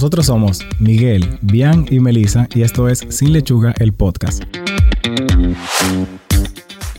Nosotros 0.00 0.24
somos 0.24 0.60
Miguel, 0.78 1.38
Bian 1.42 1.84
y 1.90 2.00
Melissa 2.00 2.48
y 2.54 2.62
esto 2.62 2.88
es 2.88 3.04
Sin 3.10 3.34
Lechuga, 3.34 3.74
el 3.80 3.92
podcast. 3.92 4.42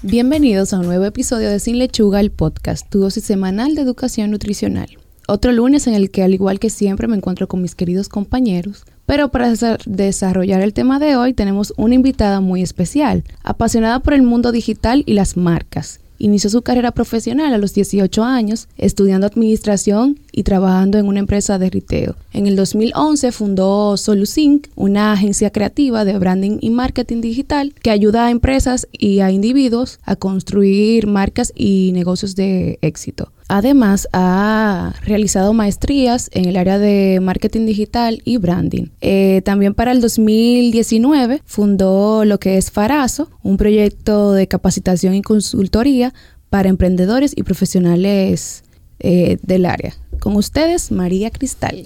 Bienvenidos 0.04 0.72
a 0.72 0.80
un 0.82 0.86
nuevo 0.86 1.06
episodio 1.06 1.50
de 1.50 1.60
Sin 1.60 1.80
Lechuga, 1.80 2.20
el 2.20 2.30
podcast, 2.30 2.88
tu 2.92 3.00
dosis 3.00 3.24
semanal 3.24 3.74
de 3.74 3.82
educación 3.82 4.30
nutricional. 4.30 5.00
Otro 5.28 5.52
lunes 5.52 5.88
en 5.88 5.96
el 5.96 6.12
que, 6.12 6.22
al 6.22 6.36
igual 6.36 6.60
que 6.60 6.70
siempre, 6.70 7.08
me 7.08 7.18
encuentro 7.18 7.48
con 7.48 7.64
mis 7.64 7.74
queridos 7.74 8.08
compañeros. 8.08 8.86
Pero 9.08 9.30
para 9.30 9.52
desarrollar 9.88 10.62
el 10.62 10.76
tema 10.76 11.00
de 11.00 11.16
hoy 11.16 11.34
tenemos 11.34 11.74
una 11.78 11.96
invitada 11.96 12.40
muy 12.40 12.62
especial, 12.62 13.24
apasionada 13.44 14.02
por 14.02 14.14
el 14.14 14.22
mundo 14.22 14.52
digital 14.52 15.02
y 15.08 15.14
las 15.14 15.38
marcas. 15.38 16.02
Inició 16.24 16.52
su 16.52 16.62
carrera 16.62 16.92
profesional 16.92 17.52
a 17.52 17.58
los 17.58 17.74
18 17.74 18.24
años, 18.24 18.68
estudiando 18.78 19.26
administración 19.26 20.20
y 20.32 20.44
trabajando 20.44 21.00
en 21.00 21.08
una 21.08 21.18
empresa 21.18 21.58
de 21.58 21.72
riteo. 21.72 22.16
En 22.32 22.46
el 22.46 22.56
2011 22.56 23.32
fundó 23.32 23.98
Solusync, 23.98 24.68
una 24.76 25.14
agencia 25.14 25.50
creativa 25.50 26.06
de 26.06 26.20
branding 26.20 26.60
y 26.62 26.70
marketing 26.70 27.22
digital 27.22 27.74
que 27.82 27.90
ayuda 27.90 28.28
a 28.28 28.30
empresas 28.30 28.88
y 28.92 29.22
a 29.22 29.32
individuos 29.32 30.00
a 30.04 30.16
construir 30.16 31.08
marcas 31.08 31.54
y 31.56 31.90
negocios 31.96 32.36
de 32.36 32.78
éxito. 32.84 33.32
Además, 33.54 34.08
ha 34.14 34.94
realizado 35.04 35.52
maestrías 35.52 36.30
en 36.32 36.46
el 36.46 36.56
área 36.56 36.80
de 36.80 37.20
marketing 37.22 37.66
digital 37.66 38.22
y 38.24 38.38
branding. 38.38 38.86
Eh, 39.02 39.42
también 39.44 39.74
para 39.74 39.92
el 39.92 40.00
2019 40.00 41.42
fundó 41.46 42.24
lo 42.24 42.40
que 42.40 42.58
es 42.58 42.72
Farazo, 42.72 43.30
un 43.44 43.58
proyecto 43.58 44.32
de 44.32 44.48
capacitación 44.48 45.16
y 45.16 45.22
consultoría 45.22 46.14
para 46.50 46.70
emprendedores 46.70 47.34
y 47.36 47.44
profesionales 47.44 48.64
eh, 49.02 49.38
del 49.42 49.66
área. 49.66 49.96
Con 50.22 50.38
ustedes, 50.38 50.90
María 50.90 51.30
Cristal. 51.30 51.84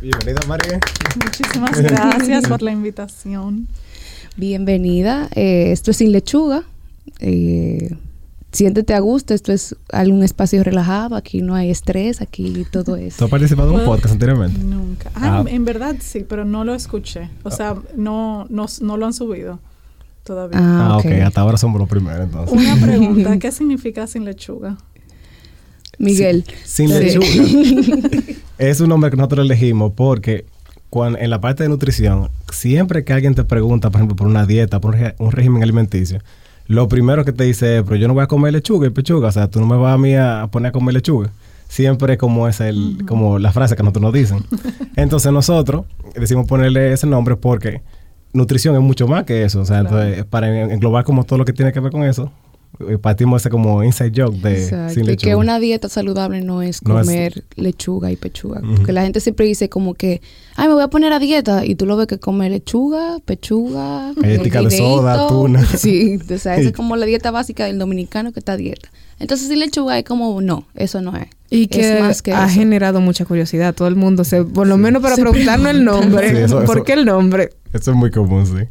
Bienvenida, 0.00 0.40
María. 0.48 0.80
Muchísimas 1.22 1.80
gracias 1.82 2.48
por 2.48 2.62
la 2.62 2.72
invitación. 2.72 3.68
Bienvenida. 4.38 5.28
Eh, 5.34 5.70
esto 5.70 5.90
es 5.90 5.98
Sin 5.98 6.12
Lechuga 6.12 6.64
siéntete 8.54 8.94
a 8.94 9.00
gusto, 9.00 9.34
esto 9.34 9.52
es 9.52 9.76
algún 9.92 10.22
espacio 10.22 10.62
relajado, 10.62 11.16
aquí 11.16 11.42
no 11.42 11.54
hay 11.54 11.70
estrés, 11.70 12.22
aquí 12.22 12.64
todo 12.70 12.96
es. 12.96 13.16
¿Tú 13.16 13.24
has 13.24 13.30
participado 13.30 13.74
en 13.74 13.80
un 13.80 13.84
podcast 13.84 14.12
anteriormente? 14.12 14.58
Nunca. 14.62 15.10
Ah, 15.14 15.40
ah. 15.40 15.44
En 15.46 15.64
verdad 15.64 15.96
sí, 16.00 16.24
pero 16.26 16.44
no 16.44 16.64
lo 16.64 16.74
escuché. 16.74 17.28
O 17.42 17.50
sea, 17.50 17.76
no, 17.96 18.46
no, 18.48 18.66
no 18.80 18.96
lo 18.96 19.06
han 19.06 19.12
subido 19.12 19.58
todavía. 20.22 20.58
Ah, 20.60 20.88
ah 20.92 20.96
ok. 20.98 21.06
Hasta 21.24 21.40
ahora 21.40 21.58
somos 21.58 21.80
los 21.80 21.88
primeros 21.88 22.22
entonces. 22.22 22.56
Una 22.56 22.76
pregunta, 22.76 23.38
¿qué 23.40 23.52
significa 23.52 24.06
sin 24.06 24.24
lechuga? 24.24 24.78
Miguel. 25.98 26.44
Sin, 26.64 26.90
lechuga. 26.90 27.26
es 28.58 28.80
un 28.80 28.88
nombre 28.88 29.10
que 29.10 29.16
nosotros 29.16 29.44
elegimos 29.44 29.92
porque 29.94 30.46
cuando, 30.90 31.18
en 31.18 31.28
la 31.30 31.40
parte 31.40 31.64
de 31.64 31.68
nutrición, 31.68 32.30
siempre 32.52 33.04
que 33.04 33.12
alguien 33.12 33.34
te 33.34 33.44
pregunta, 33.44 33.90
por 33.90 34.00
ejemplo, 34.00 34.16
por 34.16 34.26
una 34.26 34.46
dieta, 34.46 34.80
por 34.80 34.96
un 35.18 35.32
régimen 35.32 35.62
alimenticio, 35.62 36.20
lo 36.66 36.88
primero 36.88 37.24
que 37.24 37.32
te 37.32 37.44
dice 37.44 37.78
es, 37.78 37.82
pero 37.82 37.96
yo 37.96 38.08
no 38.08 38.14
voy 38.14 38.24
a 38.24 38.26
comer 38.26 38.52
lechuga 38.52 38.86
y 38.86 38.90
pechuga, 38.90 39.28
o 39.28 39.32
sea, 39.32 39.48
tú 39.48 39.60
no 39.60 39.66
me 39.66 39.76
vas 39.76 39.94
a 39.94 39.98
mí 39.98 40.14
a 40.14 40.48
poner 40.50 40.70
a 40.70 40.72
comer 40.72 40.94
lechuga. 40.94 41.30
Siempre 41.68 42.16
como 42.16 42.46
es 42.48 42.60
el, 42.60 43.04
como 43.06 43.38
la 43.38 43.52
frase 43.52 43.74
que 43.74 43.82
nosotros 43.82 44.02
nos 44.02 44.12
dicen. 44.12 44.44
Entonces 44.96 45.32
nosotros 45.32 45.86
decimos 46.14 46.46
ponerle 46.46 46.92
ese 46.92 47.06
nombre 47.06 47.36
porque 47.36 47.82
nutrición 48.32 48.74
es 48.74 48.80
mucho 48.80 49.06
más 49.06 49.24
que 49.24 49.44
eso, 49.44 49.60
o 49.60 49.64
sea, 49.64 49.78
entonces, 49.78 50.24
para 50.24 50.72
englobar 50.72 51.04
como 51.04 51.24
todo 51.24 51.38
lo 51.38 51.44
que 51.44 51.52
tiene 51.52 51.72
que 51.72 51.80
ver 51.80 51.92
con 51.92 52.02
eso, 52.02 52.32
eh, 52.88 52.98
partimos 52.98 53.42
ese 53.42 53.50
como 53.50 53.82
inside 53.84 54.12
joke 54.14 54.36
de 54.38 54.90
sin 54.90 55.06
lechuga. 55.06 55.12
Y 55.12 55.16
que 55.16 55.34
una 55.34 55.58
dieta 55.58 55.88
saludable 55.88 56.40
no 56.40 56.62
es 56.62 56.80
comer 56.80 57.44
lechuga 57.56 58.10
y 58.10 58.16
pechuga. 58.16 58.60
Porque 58.76 58.92
la 58.92 59.02
gente 59.02 59.20
siempre 59.20 59.46
dice 59.46 59.68
como 59.68 59.94
que, 59.94 60.20
ay, 60.56 60.68
me 60.68 60.74
voy 60.74 60.82
a 60.82 60.88
poner 60.88 61.12
a 61.12 61.18
dieta. 61.18 61.64
Y 61.64 61.74
tú 61.74 61.86
lo 61.86 61.96
ves 61.96 62.06
que 62.06 62.18
come 62.18 62.50
lechuga, 62.50 63.18
pechuga, 63.24 64.12
ética 64.22 64.62
de 64.62 64.70
soda, 64.70 65.26
tuna. 65.28 65.64
Sí, 65.76 66.18
o 66.18 66.38
sea, 66.38 66.56
esa 66.56 66.68
es 66.68 66.72
como 66.76 66.96
la 66.96 67.06
dieta 67.06 67.30
básica 67.30 67.64
del 67.66 67.78
dominicano 67.78 68.32
que 68.32 68.40
está 68.40 68.52
a 68.52 68.56
dieta. 68.56 68.90
Entonces, 69.18 69.48
sin 69.48 69.60
lechuga 69.60 69.98
es 69.98 70.04
como, 70.04 70.40
no, 70.40 70.66
eso 70.74 71.00
no 71.00 71.16
es. 71.16 71.28
Y 71.50 71.68
que, 71.68 72.00
ha 72.34 72.48
generado 72.48 73.00
mucha 73.00 73.24
curiosidad. 73.24 73.74
Todo 73.74 73.86
el 73.86 73.94
mundo, 73.94 74.24
se, 74.24 74.42
por 74.42 74.66
lo 74.66 74.76
menos 74.76 75.02
para 75.02 75.14
preguntarnos 75.14 75.70
el 75.70 75.84
nombre. 75.84 76.48
¿Por 76.48 76.84
qué 76.84 76.94
el 76.94 77.04
nombre? 77.04 77.50
Eso 77.72 77.92
es 77.92 77.96
muy 77.96 78.10
común, 78.10 78.46
sí. 78.46 78.68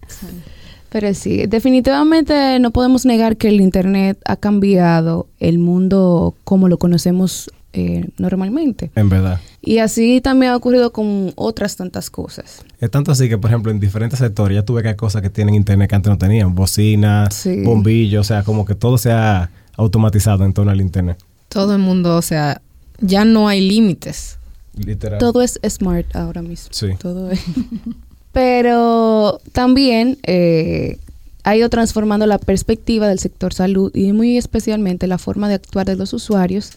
Pero 0.94 1.12
sí, 1.16 1.48
definitivamente 1.48 2.60
no 2.60 2.70
podemos 2.70 3.04
negar 3.04 3.36
que 3.36 3.48
el 3.48 3.62
Internet 3.62 4.20
ha 4.26 4.36
cambiado 4.36 5.26
el 5.40 5.58
mundo 5.58 6.36
como 6.44 6.68
lo 6.70 6.78
conocemos 6.78 7.50
eh, 7.74 8.10
normalmente. 8.20 8.92
En 8.94 9.10
verdad. 9.10 9.42
Y 9.60 9.80
así 9.80 10.22
también 10.22 10.52
ha 10.52 10.56
ocurrido 10.56 10.94
con 10.94 11.34
otras 11.34 11.78
tantas 11.78 12.12
cosas. 12.12 12.64
Es 12.80 12.92
tanto 12.92 13.12
así 13.12 13.28
que, 13.28 13.40
por 13.40 13.50
ejemplo, 13.50 13.72
en 13.72 13.80
diferentes 13.80 14.20
sectores 14.20 14.54
ya 14.54 14.64
tuve 14.64 14.84
que 14.84 14.90
hay 14.90 14.96
cosas 14.96 15.24
que 15.24 15.32
tienen 15.32 15.56
Internet 15.56 15.90
que 15.90 15.96
antes 15.96 16.12
no 16.12 16.20
tenían. 16.20 16.54
Bocinas, 16.54 17.50
bombillos, 17.66 18.22
o 18.22 18.24
sea, 18.28 18.44
como 18.44 18.64
que 18.64 18.76
todo 18.76 19.00
se 19.00 19.12
ha 19.12 19.50
automatizado 19.76 20.46
en 20.46 20.54
torno 20.54 20.70
al 20.70 20.80
Internet. 20.80 21.18
Todo 21.50 21.74
el 21.74 21.80
mundo, 21.80 22.18
o 22.18 22.22
sea, 22.22 22.62
ya 23.00 23.26
no 23.26 23.48
hay 23.48 23.68
límites. 23.68 24.38
Literal. 24.78 25.18
Todo 25.18 25.42
es 25.42 25.60
smart 25.68 26.16
ahora 26.16 26.44
mismo. 26.44 26.70
Sí. 26.72 26.90
Todo 27.00 27.32
es... 27.32 27.42
Pero 28.34 29.40
también 29.54 30.18
eh, 30.24 30.98
ha 31.44 31.56
ido 31.56 31.70
transformando 31.70 32.26
la 32.26 32.40
perspectiva 32.40 33.08
del 33.08 33.20
sector 33.20 33.54
salud 33.54 33.92
y 33.96 34.12
muy 34.12 34.38
especialmente 34.38 35.08
la 35.08 35.18
forma 35.18 35.48
de 35.48 35.56
actuar 35.56 35.86
de 35.86 35.96
los 35.96 36.12
usuarios 36.14 36.72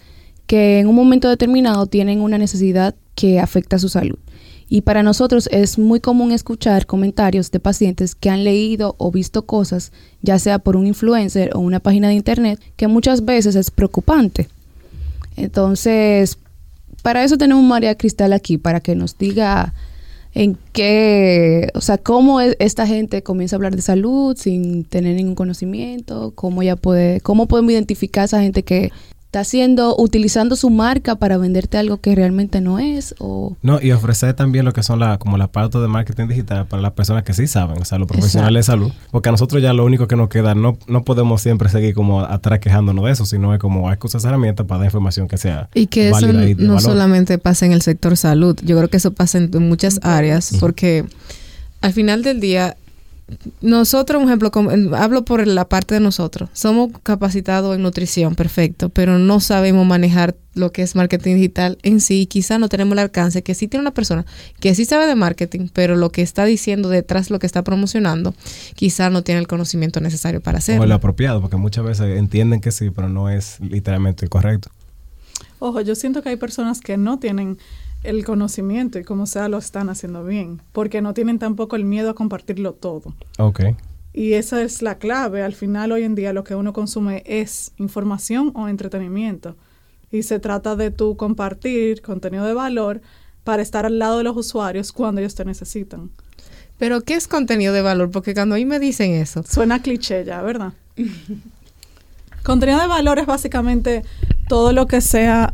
que 0.47 0.79
en 0.79 0.87
un 0.87 0.95
momento 0.95 1.29
determinado 1.29 1.87
tienen 1.87 2.21
una 2.21 2.39
necesidad 2.39 2.95
que 3.15 3.41
afecta 3.41 3.77
a 3.77 3.81
su 3.81 3.89
salud. 3.89 4.19
Y 4.69 4.81
para 4.81 5.03
nosotros 5.03 5.49
es 5.53 5.79
muy 5.79 6.01
común 6.01 6.33
escuchar 6.33 6.87
comentarios 6.87 7.51
de 7.53 7.61
pacientes 7.61 8.15
que 8.15 8.31
han 8.31 8.43
leído 8.43 8.97
o 8.99 9.13
visto 9.13 9.47
cosas, 9.47 9.93
ya 10.23 10.39
sea 10.39 10.59
por 10.59 10.77
un 10.77 10.87
influencer 10.87 11.51
o 11.55 11.61
una 11.61 11.79
página 11.79 12.09
de 12.09 12.15
internet, 12.15 12.61
que 12.77 12.89
muchas 12.89 13.25
veces 13.25 13.55
es 13.55 13.71
preocupante. 13.71 14.49
Entonces, 15.37 16.39
para 17.03 17.23
eso 17.23 17.39
tenemos 17.39 17.63
María 17.63 17.95
Cristal 17.95 18.33
aquí, 18.33 18.59
para 18.59 18.81
que 18.81 18.97
nos 18.97 19.17
diga 19.17 19.73
en 20.37 20.59
qué, 20.75 21.71
o 21.73 21.81
sea, 21.81 21.97
cómo 21.97 22.43
esta 22.43 22.87
gente 22.87 23.23
comienza 23.23 23.57
a 23.57 23.59
hablar 23.59 23.75
de 23.75 23.81
salud 23.81 24.37
sin 24.37 24.85
tener 24.85 25.17
ningún 25.17 25.35
conocimiento, 25.35 26.33
cómo 26.35 26.63
ya 26.63 26.77
puede, 26.77 27.23
cómo 27.23 27.47
podemos 27.47 27.73
identificar 27.73 28.21
a 28.21 28.25
esa 28.27 28.43
gente 28.43 28.63
que 28.63 28.93
está 29.27 29.41
haciendo, 29.41 29.97
utilizando 29.99 30.57
su 30.57 30.71
marca 30.71 31.17
para 31.17 31.37
venderte 31.37 31.79
algo 31.79 31.99
que 32.01 32.15
realmente 32.15 32.61
no 32.61 32.79
es 32.79 33.15
o... 33.19 33.57
No, 33.61 33.81
y 33.83 33.91
ofrecer 33.91 34.35
también 34.35 34.65
lo 34.65 34.73
que 34.73 34.83
son 34.83 35.01
la, 35.01 35.19
como 35.19 35.37
las 35.37 35.49
pautas 35.49 35.83
de 35.83 35.89
marketing 35.89 36.29
digital 36.29 36.67
para 36.67 36.81
las 36.81 36.93
personas 36.93 37.25
que 37.25 37.35
sí 37.35 37.47
saben, 37.47 37.83
o 37.83 37.85
sea, 37.85 37.99
los 37.99 38.07
profesionales 38.07 38.67
de 38.67 38.73
salud, 38.73 38.93
porque 39.11 39.29
a 39.29 39.33
nosotros 39.33 39.61
ya 39.61 39.73
lo 39.73 39.85
único 39.85 40.07
que 40.07 40.17
nos 40.17 40.29
queda, 40.29 40.55
no, 40.55 40.79
no 40.87 41.05
podemos 41.05 41.43
siempre 41.43 41.69
seguir 41.69 41.95
como 41.95 42.21
atrás 42.21 42.61
quejándonos 42.61 43.05
de 43.05 43.13
eso, 43.13 43.27
sino 43.27 43.53
es 43.53 43.59
como 43.59 43.91
hay 43.91 43.97
que 43.99 44.07
usar 44.07 44.23
herramientas 44.25 44.65
para 44.67 44.79
dar 44.79 44.87
información 44.87 45.27
que 45.27 45.39
sea 45.39 45.69
Y 45.75 45.89
que 45.89 46.09
eso 46.11 46.33
no 46.59 46.81
solamente 46.81 47.39
pasa 47.39 47.67
en 47.67 47.73
el 47.73 47.83
sector 47.83 48.17
salud, 48.17 48.57
yo 48.63 48.77
creo 48.77 48.89
que 48.89 48.97
eso 48.99 49.13
pasa 49.13 49.39
en, 49.39 49.51
muchas 49.69 49.99
áreas, 50.03 50.53
porque 50.61 51.05
al 51.81 51.93
final 51.93 52.23
del 52.23 52.41
día 52.41 52.77
nosotros, 53.61 54.23
un 54.23 54.29
ejemplo, 54.29 54.53
hablo 54.97 55.25
por 55.25 55.45
la 55.47 55.69
parte 55.69 55.95
de 55.95 56.01
nosotros, 56.01 56.49
somos 56.53 56.93
capacitados 57.03 57.75
en 57.75 57.83
nutrición, 57.83 58.37
perfecto, 58.37 58.89
pero 58.89 59.19
no 59.19 59.41
sabemos 59.41 59.85
manejar 59.85 60.37
lo 60.55 60.71
que 60.71 60.83
es 60.83 60.95
marketing 60.95 61.35
digital 61.35 61.79
en 61.83 62.01
sí, 62.01 62.27
quizá 62.27 62.59
no 62.59 62.69
tenemos 62.69 62.93
el 62.93 63.01
alcance 63.01 63.43
que 63.43 63.55
sí 63.55 63.67
tiene 63.67 63.83
una 63.83 63.91
persona 63.93 64.25
que 64.61 64.75
sí 64.77 64.85
sabe 64.85 65.07
de 65.07 65.17
marketing, 65.17 65.69
pero 65.73 65.97
lo 65.97 66.11
que 66.11 66.23
está 66.23 66.45
diciendo 66.45 66.89
detrás, 66.89 67.31
lo 67.31 67.41
que 67.41 67.47
está 67.47 67.65
promocionando, 67.65 68.33
quizá 68.75 69.11
no 69.11 69.23
tiene 69.23 69.41
el 69.41 69.49
conocimiento 69.49 70.01
necesario 70.01 70.41
para 70.41 70.59
hacerlo. 70.59 70.83
O 70.83 70.85
el 70.85 70.93
apropiado, 70.93 71.41
porque 71.41 71.57
muchas 71.57 71.85
veces 71.85 72.19
entienden 72.19 72.61
que 72.61 72.71
sí, 72.71 72.91
pero 72.91 73.09
no 73.09 73.29
es 73.29 73.59
literalmente 73.61 74.29
correcto. 74.29 74.71
Ojo, 75.59 75.81
yo 75.81 75.95
siento 75.95 76.23
que 76.23 76.29
hay 76.29 76.37
personas 76.37 76.81
que 76.81 76.97
no 76.97 77.19
tienen 77.19 77.59
el 78.07 78.25
conocimiento 78.25 78.99
y 78.99 79.05
como 79.05 79.27
sea 79.27 79.49
lo 79.49 79.59
están 79.59 79.89
haciendo 79.89 80.25
bien, 80.25 80.63
porque 80.73 81.03
no 81.03 81.15
tienen 81.15 81.39
tampoco 81.39 81.77
el 81.77 81.85
miedo 81.85 82.11
a 82.11 82.15
compartirlo 82.15 82.73
todo. 82.73 83.15
Ok. 83.39 83.61
Y 84.13 84.33
esa 84.33 84.63
es 84.63 84.81
la 84.81 84.97
clave. 84.97 85.43
Al 85.43 85.55
final, 85.55 85.93
hoy 85.93 86.05
en 86.05 86.15
día, 86.15 86.33
lo 86.33 86.43
que 86.43 86.55
uno 86.55 86.73
consume 86.73 87.23
es 87.27 87.73
información 87.77 88.51
o 88.55 88.69
entretenimiento. 88.69 89.57
Y 90.11 90.23
se 90.23 90.39
trata 90.39 90.75
de 90.75 90.91
tú 90.91 91.17
compartir 91.17 92.01
contenido 92.01 92.47
de 92.47 92.55
valor 92.55 93.03
para 93.45 93.61
estar 93.61 93.85
al 93.85 93.99
lado 93.99 94.19
de 94.19 94.25
los 94.25 94.37
usuarios 94.37 94.91
cuando 94.91 95.21
ellos 95.21 95.35
te 95.35 95.45
necesitan. 95.45 96.11
Pero, 96.79 97.03
¿qué 97.03 97.15
es 97.15 97.29
contenido 97.29 97.75
de 97.75 97.83
valor? 97.83 98.11
Porque 98.11 98.33
cuando 98.33 98.55
a 98.55 98.59
mí 98.59 98.65
me 98.65 98.79
dicen 98.79 99.13
eso. 99.13 99.43
Suena 99.43 99.83
cliché 99.83 100.25
ya, 100.25 100.41
¿verdad? 100.41 100.73
contenido 102.43 102.81
de 102.81 102.87
valor 102.87 103.19
es 103.19 103.27
básicamente 103.27 104.03
todo 104.49 104.73
lo 104.73 104.87
que 104.87 105.03
sea 105.03 105.53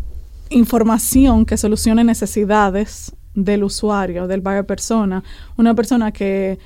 información 0.52 1.44
que 1.44 1.56
solucione 1.56 2.04
necesidades 2.04 3.12
del 3.34 3.64
usuario, 3.64 4.26
del 4.26 4.40
buyer 4.40 4.66
persona, 4.66 5.22
una 5.56 5.74
persona 5.74 6.12
que 6.12 6.58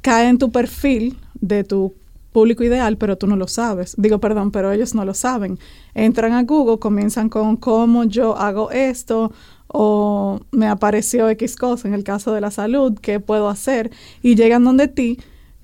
cae 0.00 0.28
en 0.28 0.38
tu 0.38 0.50
perfil 0.50 1.18
de 1.40 1.64
tu 1.64 1.94
público 2.32 2.64
ideal, 2.64 2.98
pero 2.98 3.16
tú 3.16 3.26
no 3.26 3.36
lo 3.36 3.46
sabes. 3.46 3.94
Digo, 3.96 4.18
perdón, 4.18 4.50
pero 4.50 4.72
ellos 4.72 4.94
no 4.94 5.04
lo 5.04 5.14
saben. 5.14 5.58
Entran 5.94 6.32
a 6.32 6.42
Google, 6.42 6.78
comienzan 6.78 7.28
con 7.28 7.56
cómo 7.56 8.04
yo 8.04 8.36
hago 8.36 8.70
esto 8.72 9.32
o 9.68 10.40
me 10.50 10.66
apareció 10.66 11.28
X 11.30 11.56
cosa 11.56 11.88
en 11.88 11.94
el 11.94 12.04
caso 12.04 12.32
de 12.32 12.40
la 12.40 12.50
salud, 12.50 12.98
¿qué 13.00 13.20
puedo 13.20 13.48
hacer? 13.48 13.90
Y 14.22 14.34
llegan 14.34 14.64
donde 14.64 14.88
ti 14.88 15.18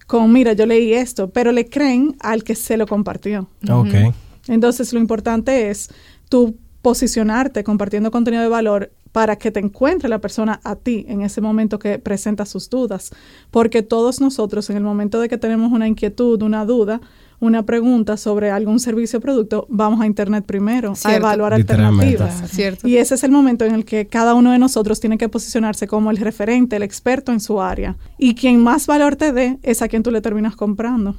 con, 0.07 0.33
mira, 0.33 0.53
yo 0.53 0.67
leí 0.67 0.93
esto, 0.93 1.31
pero 1.31 1.53
le 1.53 1.69
creen 1.69 2.17
al 2.21 2.43
que 2.43 2.55
se 2.55 2.77
lo 2.77 2.87
compartió. 2.87 3.49
Ok. 3.69 4.15
Entonces, 4.49 4.93
lo 4.93 4.99
importante 4.99 5.71
es 5.71 5.89
tú 6.29 6.57
posicionarte 6.83 7.65
compartiendo 7.65 8.11
contenido 8.11 8.43
de 8.43 8.49
valor 8.49 8.91
para 9.13 9.37
que 9.37 9.51
te 9.51 9.61
encuentre 9.61 10.09
la 10.09 10.21
persona 10.21 10.61
a 10.63 10.77
ti 10.77 11.05
en 11.09 11.23
ese 11.23 11.41
momento 11.41 11.79
que 11.79 11.99
presenta 11.99 12.47
sus 12.47 12.71
dudas. 12.71 13.11
Porque 13.51 13.83
todos 13.83 14.21
nosotros 14.21 14.71
en 14.71 14.77
el 14.77 14.83
momento 14.83 15.21
de 15.21 15.29
que 15.29 15.37
tenemos 15.37 15.73
una 15.73 15.89
inquietud, 15.89 16.41
una 16.43 16.65
duda, 16.65 17.01
una 17.41 17.65
pregunta 17.65 18.17
sobre 18.17 18.51
algún 18.51 18.79
servicio 18.79 19.19
o 19.19 19.23
producto, 19.23 19.67
vamos 19.69 20.01
a 20.01 20.07
Internet 20.07 20.45
primero, 20.47 20.93
a 21.05 21.17
evaluar 21.17 21.55
alternativas. 21.55 22.51
Cierto. 22.51 22.87
Y 22.87 22.99
ese 22.99 23.15
es 23.15 23.25
el 23.25 23.31
momento 23.31 23.65
en 23.65 23.75
el 23.75 23.85
que 23.85 24.07
cada 24.07 24.35
uno 24.35 24.53
de 24.53 24.59
nosotros 24.59 25.01
tiene 25.01 25.19
que 25.19 25.29
posicionarse 25.29 25.87
como 25.87 26.11
el 26.11 26.19
referente, 26.19 26.77
el 26.77 26.83
experto 26.83 27.33
en 27.33 27.41
su 27.41 27.61
área. 27.61 27.97
Y 28.19 28.35
quien 28.35 28.63
más 28.63 28.87
valor 28.87 29.17
te 29.17 29.33
dé 29.33 29.59
es 29.63 29.83
a 29.83 29.89
quien 29.89 30.03
tú 30.03 30.11
le 30.11 30.21
terminas 30.21 30.55
comprando. 30.55 31.17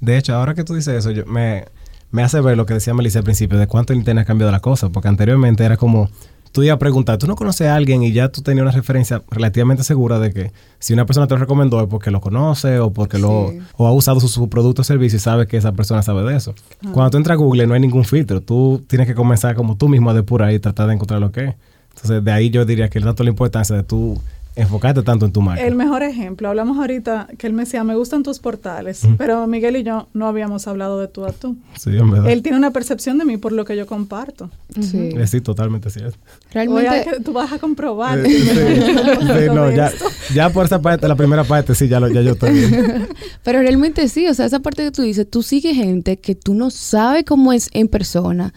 De 0.00 0.16
hecho, 0.16 0.34
ahora 0.34 0.54
que 0.54 0.62
tú 0.62 0.74
dices 0.74 0.94
eso, 0.94 1.10
yo, 1.10 1.26
me, 1.26 1.64
me 2.10 2.22
hace 2.22 2.40
ver 2.40 2.56
lo 2.56 2.66
que 2.66 2.74
decía 2.74 2.94
Melissa 2.94 3.18
al 3.18 3.24
principio, 3.24 3.58
de 3.58 3.66
cuánto 3.66 3.92
el 3.92 3.98
Internet 3.98 4.22
ha 4.22 4.26
cambiado 4.26 4.52
la 4.52 4.60
cosa, 4.60 4.88
porque 4.90 5.08
anteriormente 5.08 5.64
era 5.64 5.76
como 5.76 6.08
tú 6.56 6.62
ibas 6.62 6.76
a 6.76 6.78
preguntar, 6.78 7.18
tú 7.18 7.26
no 7.26 7.36
conoces 7.36 7.66
a 7.66 7.76
alguien 7.76 8.02
y 8.02 8.12
ya 8.12 8.30
tú 8.30 8.40
tenías 8.40 8.62
una 8.62 8.72
referencia 8.72 9.22
relativamente 9.30 9.84
segura 9.84 10.18
de 10.18 10.32
que 10.32 10.52
si 10.78 10.94
una 10.94 11.04
persona 11.04 11.26
te 11.26 11.34
lo 11.34 11.40
recomendó 11.40 11.82
es 11.82 11.86
porque 11.86 12.10
lo 12.10 12.22
conoce 12.22 12.78
o 12.78 12.94
porque 12.94 13.18
lo 13.18 13.52
o 13.76 13.86
ha 13.86 13.92
usado 13.92 14.20
su, 14.20 14.48
producto 14.48 14.80
o 14.80 14.84
servicio 14.84 15.18
y 15.18 15.20
sabe 15.20 15.46
que 15.46 15.58
esa 15.58 15.72
persona 15.72 16.02
sabe 16.02 16.22
de 16.22 16.34
eso. 16.34 16.54
Cuando 16.92 17.10
tú 17.10 17.18
entras 17.18 17.34
a 17.34 17.36
Google 17.36 17.66
no 17.66 17.74
hay 17.74 17.80
ningún 17.80 18.06
filtro, 18.06 18.40
tú 18.40 18.82
tienes 18.86 19.06
que 19.06 19.14
comenzar 19.14 19.54
como 19.54 19.76
tú 19.76 19.86
mismo 19.88 20.08
a 20.08 20.14
depurar 20.14 20.50
y 20.54 20.58
tratar 20.58 20.86
de 20.86 20.94
encontrar 20.94 21.20
lo 21.20 21.30
que 21.30 21.44
es. 21.44 21.54
Entonces 21.90 22.24
de 22.24 22.32
ahí 22.32 22.48
yo 22.48 22.64
diría 22.64 22.88
que 22.88 23.00
el 23.00 23.04
dato 23.04 23.22
la 23.22 23.28
importancia 23.28 23.76
de 23.76 23.82
tú 23.82 24.18
enfocarte 24.56 25.02
tanto 25.02 25.26
en 25.26 25.32
tu 25.32 25.42
marca. 25.42 25.62
El 25.62 25.74
mejor 25.74 26.02
ejemplo, 26.02 26.48
hablamos 26.48 26.78
ahorita 26.78 27.28
que 27.38 27.46
él 27.46 27.52
me 27.52 27.64
decía, 27.64 27.84
me 27.84 27.94
gustan 27.94 28.22
tus 28.22 28.38
portales, 28.38 29.06
pero 29.18 29.46
Miguel 29.46 29.76
y 29.76 29.82
yo 29.82 30.08
no 30.14 30.26
habíamos 30.26 30.66
hablado 30.66 30.98
de 30.98 31.08
tú 31.08 31.26
a 31.26 31.32
tú. 31.32 31.56
Sí, 31.76 31.90
en 31.96 32.10
verdad. 32.10 32.30
Él 32.30 32.42
tiene 32.42 32.56
una 32.56 32.72
percepción 32.72 33.18
de 33.18 33.26
mí 33.26 33.36
por 33.36 33.52
lo 33.52 33.66
que 33.66 33.76
yo 33.76 33.86
comparto. 33.86 34.50
Sí, 34.80 35.12
sí 35.26 35.40
totalmente 35.42 35.90
cierto. 35.90 36.18
Realmente 36.52 37.20
tú 37.22 37.34
vas 37.34 37.52
a 37.52 37.58
comprobar. 37.58 38.18
Eh, 38.18 38.26
sí, 38.28 39.54
no, 39.54 39.70
ya, 39.70 39.92
ya, 40.34 40.50
por 40.50 40.64
esa 40.64 40.80
parte, 40.80 41.06
la 41.06 41.16
primera 41.16 41.44
parte, 41.44 41.74
sí, 41.74 41.86
ya, 41.86 42.00
lo, 42.00 42.08
ya 42.08 42.22
yo 42.22 42.32
estoy 42.32 42.52
bien. 42.52 43.08
Pero 43.44 43.60
realmente 43.60 44.08
sí, 44.08 44.26
o 44.26 44.34
sea, 44.34 44.46
esa 44.46 44.60
parte 44.60 44.84
que 44.84 44.90
tú 44.90 45.02
dices, 45.02 45.28
tú 45.28 45.42
sigues 45.42 45.76
gente 45.76 46.16
que 46.16 46.34
tú 46.34 46.54
no 46.54 46.70
sabes 46.70 47.24
cómo 47.24 47.52
es 47.52 47.68
en 47.72 47.88
persona, 47.88 48.54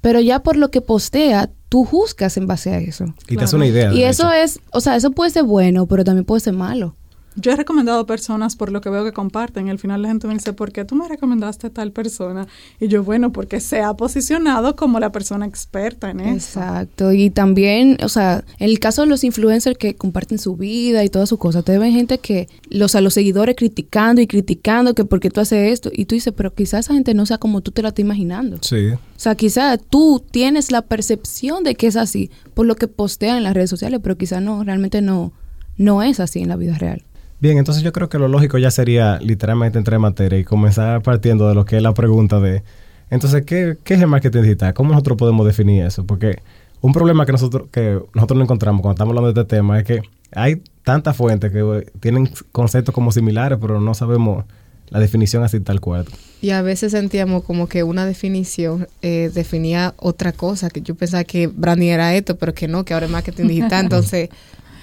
pero 0.00 0.20
ya 0.20 0.42
por 0.42 0.56
lo 0.56 0.70
que 0.70 0.80
postea, 0.80 1.50
tú 1.72 1.86
juzgas 1.86 2.36
en 2.36 2.46
base 2.46 2.70
a 2.70 2.78
eso. 2.80 3.06
Y 3.26 3.38
te 3.38 3.44
hace 3.44 3.56
una 3.56 3.66
idea. 3.66 3.94
Y 3.94 4.02
eso 4.02 4.30
es, 4.30 4.60
o 4.72 4.82
sea, 4.82 4.94
eso 4.94 5.10
puede 5.12 5.30
ser 5.30 5.44
bueno, 5.44 5.86
pero 5.86 6.04
también 6.04 6.26
puede 6.26 6.40
ser 6.40 6.52
malo. 6.52 6.96
Yo 7.36 7.52
he 7.52 7.56
recomendado 7.56 8.04
personas 8.06 8.56
por 8.56 8.70
lo 8.70 8.80
que 8.80 8.90
veo 8.90 9.04
que 9.04 9.12
comparten. 9.12 9.66
Y 9.66 9.70
al 9.70 9.78
final 9.78 10.02
la 10.02 10.08
gente 10.08 10.26
me 10.26 10.34
dice, 10.34 10.52
¿por 10.52 10.72
qué 10.72 10.84
tú 10.84 10.94
me 10.94 11.08
recomendaste 11.08 11.68
a 11.68 11.70
tal 11.70 11.92
persona? 11.92 12.46
Y 12.80 12.88
yo, 12.88 13.02
bueno, 13.02 13.32
porque 13.32 13.60
se 13.60 13.80
ha 13.80 13.94
posicionado 13.94 14.76
como 14.76 15.00
la 15.00 15.12
persona 15.12 15.46
experta 15.46 16.10
en 16.10 16.20
eso. 16.20 16.60
Exacto. 16.60 17.12
Y 17.12 17.30
también, 17.30 17.98
o 18.02 18.08
sea, 18.08 18.44
en 18.58 18.68
el 18.68 18.78
caso 18.78 19.02
de 19.02 19.08
los 19.08 19.24
influencers 19.24 19.78
que 19.78 19.94
comparten 19.94 20.38
su 20.38 20.56
vida 20.56 21.04
y 21.04 21.08
todas 21.08 21.28
sus 21.28 21.38
cosas, 21.38 21.64
te 21.64 21.78
ven 21.78 21.92
gente 21.92 22.18
que, 22.18 22.48
los, 22.68 22.94
a 22.94 23.00
los 23.00 23.14
seguidores 23.14 23.56
criticando 23.56 24.20
y 24.20 24.26
criticando 24.26 24.94
que 24.94 25.04
por 25.04 25.20
qué 25.20 25.30
tú 25.30 25.40
haces 25.40 25.72
esto. 25.72 25.90
Y 25.92 26.04
tú 26.04 26.14
dices, 26.14 26.32
pero 26.36 26.54
quizás 26.54 26.86
esa 26.86 26.94
gente 26.94 27.14
no 27.14 27.26
sea 27.26 27.38
como 27.38 27.60
tú 27.60 27.70
te 27.70 27.82
la 27.82 27.88
estás 27.88 28.00
imaginando. 28.00 28.58
Sí. 28.60 28.88
O 28.88 28.98
sea, 29.16 29.34
quizás 29.36 29.78
tú 29.88 30.22
tienes 30.30 30.72
la 30.72 30.82
percepción 30.82 31.64
de 31.64 31.74
que 31.76 31.86
es 31.86 31.96
así 31.96 32.30
por 32.54 32.66
lo 32.66 32.76
que 32.76 32.88
postean 32.88 33.38
en 33.38 33.44
las 33.44 33.54
redes 33.54 33.70
sociales, 33.70 34.00
pero 34.02 34.18
quizás 34.18 34.42
no, 34.42 34.64
realmente 34.64 35.00
no, 35.00 35.32
no 35.76 36.02
es 36.02 36.20
así 36.20 36.40
en 36.40 36.48
la 36.48 36.56
vida 36.56 36.76
real. 36.76 37.04
Bien, 37.42 37.58
entonces 37.58 37.82
yo 37.82 37.92
creo 37.92 38.08
que 38.08 38.20
lo 38.20 38.28
lógico 38.28 38.56
ya 38.56 38.70
sería 38.70 39.18
literalmente 39.18 39.76
entrar 39.76 39.96
en 39.96 40.02
materia 40.02 40.38
y 40.38 40.44
comenzar 40.44 41.02
partiendo 41.02 41.48
de 41.48 41.56
lo 41.56 41.64
que 41.64 41.76
es 41.76 41.82
la 41.82 41.92
pregunta 41.92 42.38
de, 42.38 42.62
entonces, 43.10 43.44
¿qué, 43.44 43.76
qué 43.82 43.94
es 43.94 44.00
el 44.00 44.06
marketing 44.06 44.42
digital? 44.42 44.72
¿Cómo 44.74 44.90
nosotros 44.90 45.18
podemos 45.18 45.44
definir 45.44 45.84
eso? 45.84 46.06
Porque 46.06 46.40
un 46.82 46.92
problema 46.92 47.26
que 47.26 47.32
nosotros, 47.32 47.66
que 47.72 47.98
nosotros 48.14 48.38
no 48.38 48.44
encontramos 48.44 48.80
cuando 48.80 48.94
estamos 48.94 49.10
hablando 49.10 49.32
de 49.32 49.40
este 49.40 49.56
tema 49.56 49.76
es 49.80 49.84
que 49.84 50.02
hay 50.30 50.62
tantas 50.84 51.16
fuentes 51.16 51.50
que 51.50 51.84
tienen 51.98 52.30
conceptos 52.52 52.94
como 52.94 53.10
similares, 53.10 53.58
pero 53.60 53.80
no 53.80 53.92
sabemos 53.92 54.44
la 54.90 55.00
definición 55.00 55.42
así 55.42 55.58
tal 55.58 55.80
cual. 55.80 56.06
Y 56.42 56.50
a 56.50 56.62
veces 56.62 56.92
sentíamos 56.92 57.42
como 57.42 57.66
que 57.66 57.82
una 57.82 58.06
definición 58.06 58.86
eh, 59.00 59.32
definía 59.34 59.94
otra 59.96 60.32
cosa, 60.32 60.70
que 60.70 60.80
yo 60.80 60.94
pensaba 60.94 61.24
que 61.24 61.48
branding 61.48 61.88
era 61.88 62.14
esto, 62.14 62.38
pero 62.38 62.54
que 62.54 62.68
no, 62.68 62.84
que 62.84 62.94
ahora 62.94 63.06
es 63.06 63.12
marketing 63.12 63.48
digital. 63.48 63.80
Entonces, 63.82 64.28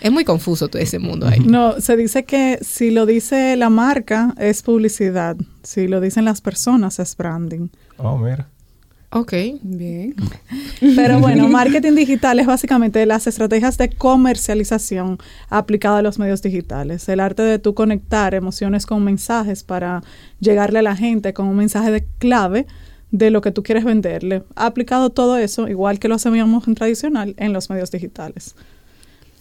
es 0.02 0.12
muy 0.12 0.24
confuso 0.24 0.68
todo 0.68 0.82
ese 0.82 1.00
mundo 1.00 1.28
ahí. 1.28 1.40
No, 1.40 1.80
se 1.82 1.96
dice 1.98 2.24
que 2.24 2.60
si 2.62 2.92
lo 2.92 3.06
dice 3.06 3.56
la 3.56 3.70
marca 3.70 4.34
es 4.38 4.64
publicidad, 4.64 5.38
si 5.64 5.88
lo 5.88 6.02
dicen 6.02 6.26
las 6.26 6.42
personas 6.42 7.00
es 7.00 7.16
branding. 7.16 7.70
Oh, 7.98 8.18
mira. 8.18 8.48
Ok. 9.12 9.34
Bien. 9.64 10.14
Pero 10.80 11.20
bueno, 11.20 11.48
marketing 11.50 11.96
digital 11.96 12.40
es 12.40 12.46
básicamente 12.46 13.06
las 13.06 13.26
estrategias 13.26 13.78
de 13.78 13.90
comercialización 13.90 15.18
aplicadas 15.50 16.00
a 16.00 16.04
los 16.04 16.20
medios 16.20 16.42
digitales. 16.44 17.10
El 17.10 17.20
arte 17.20 17.42
de 17.42 17.58
tú 17.58 17.74
conectar 17.74 18.36
emociones 18.36 18.86
con 18.86 19.04
mensajes 19.04 19.64
para 19.64 20.04
llegarle 20.40 20.80
a 20.80 20.84
la 20.84 20.96
gente 20.96 21.34
con 21.34 21.48
un 21.48 21.56
mensaje 21.56 21.92
de 21.92 22.06
clave 22.20 22.68
de 23.10 23.32
lo 23.32 23.42
que 23.42 23.52
tú 23.52 23.64
quieres 23.64 23.84
venderle. 23.84 24.44
Ha 24.56 24.68
aplicado 24.68 25.10
todo 25.10 25.38
eso, 25.38 25.68
igual 25.68 25.98
que 25.98 26.08
lo 26.08 26.16
hacíamos 26.16 26.68
en 26.68 26.76
tradicional, 26.76 27.34
en 27.38 27.54
los 27.54 27.72
medios 27.72 27.90
digitales. 27.90 28.56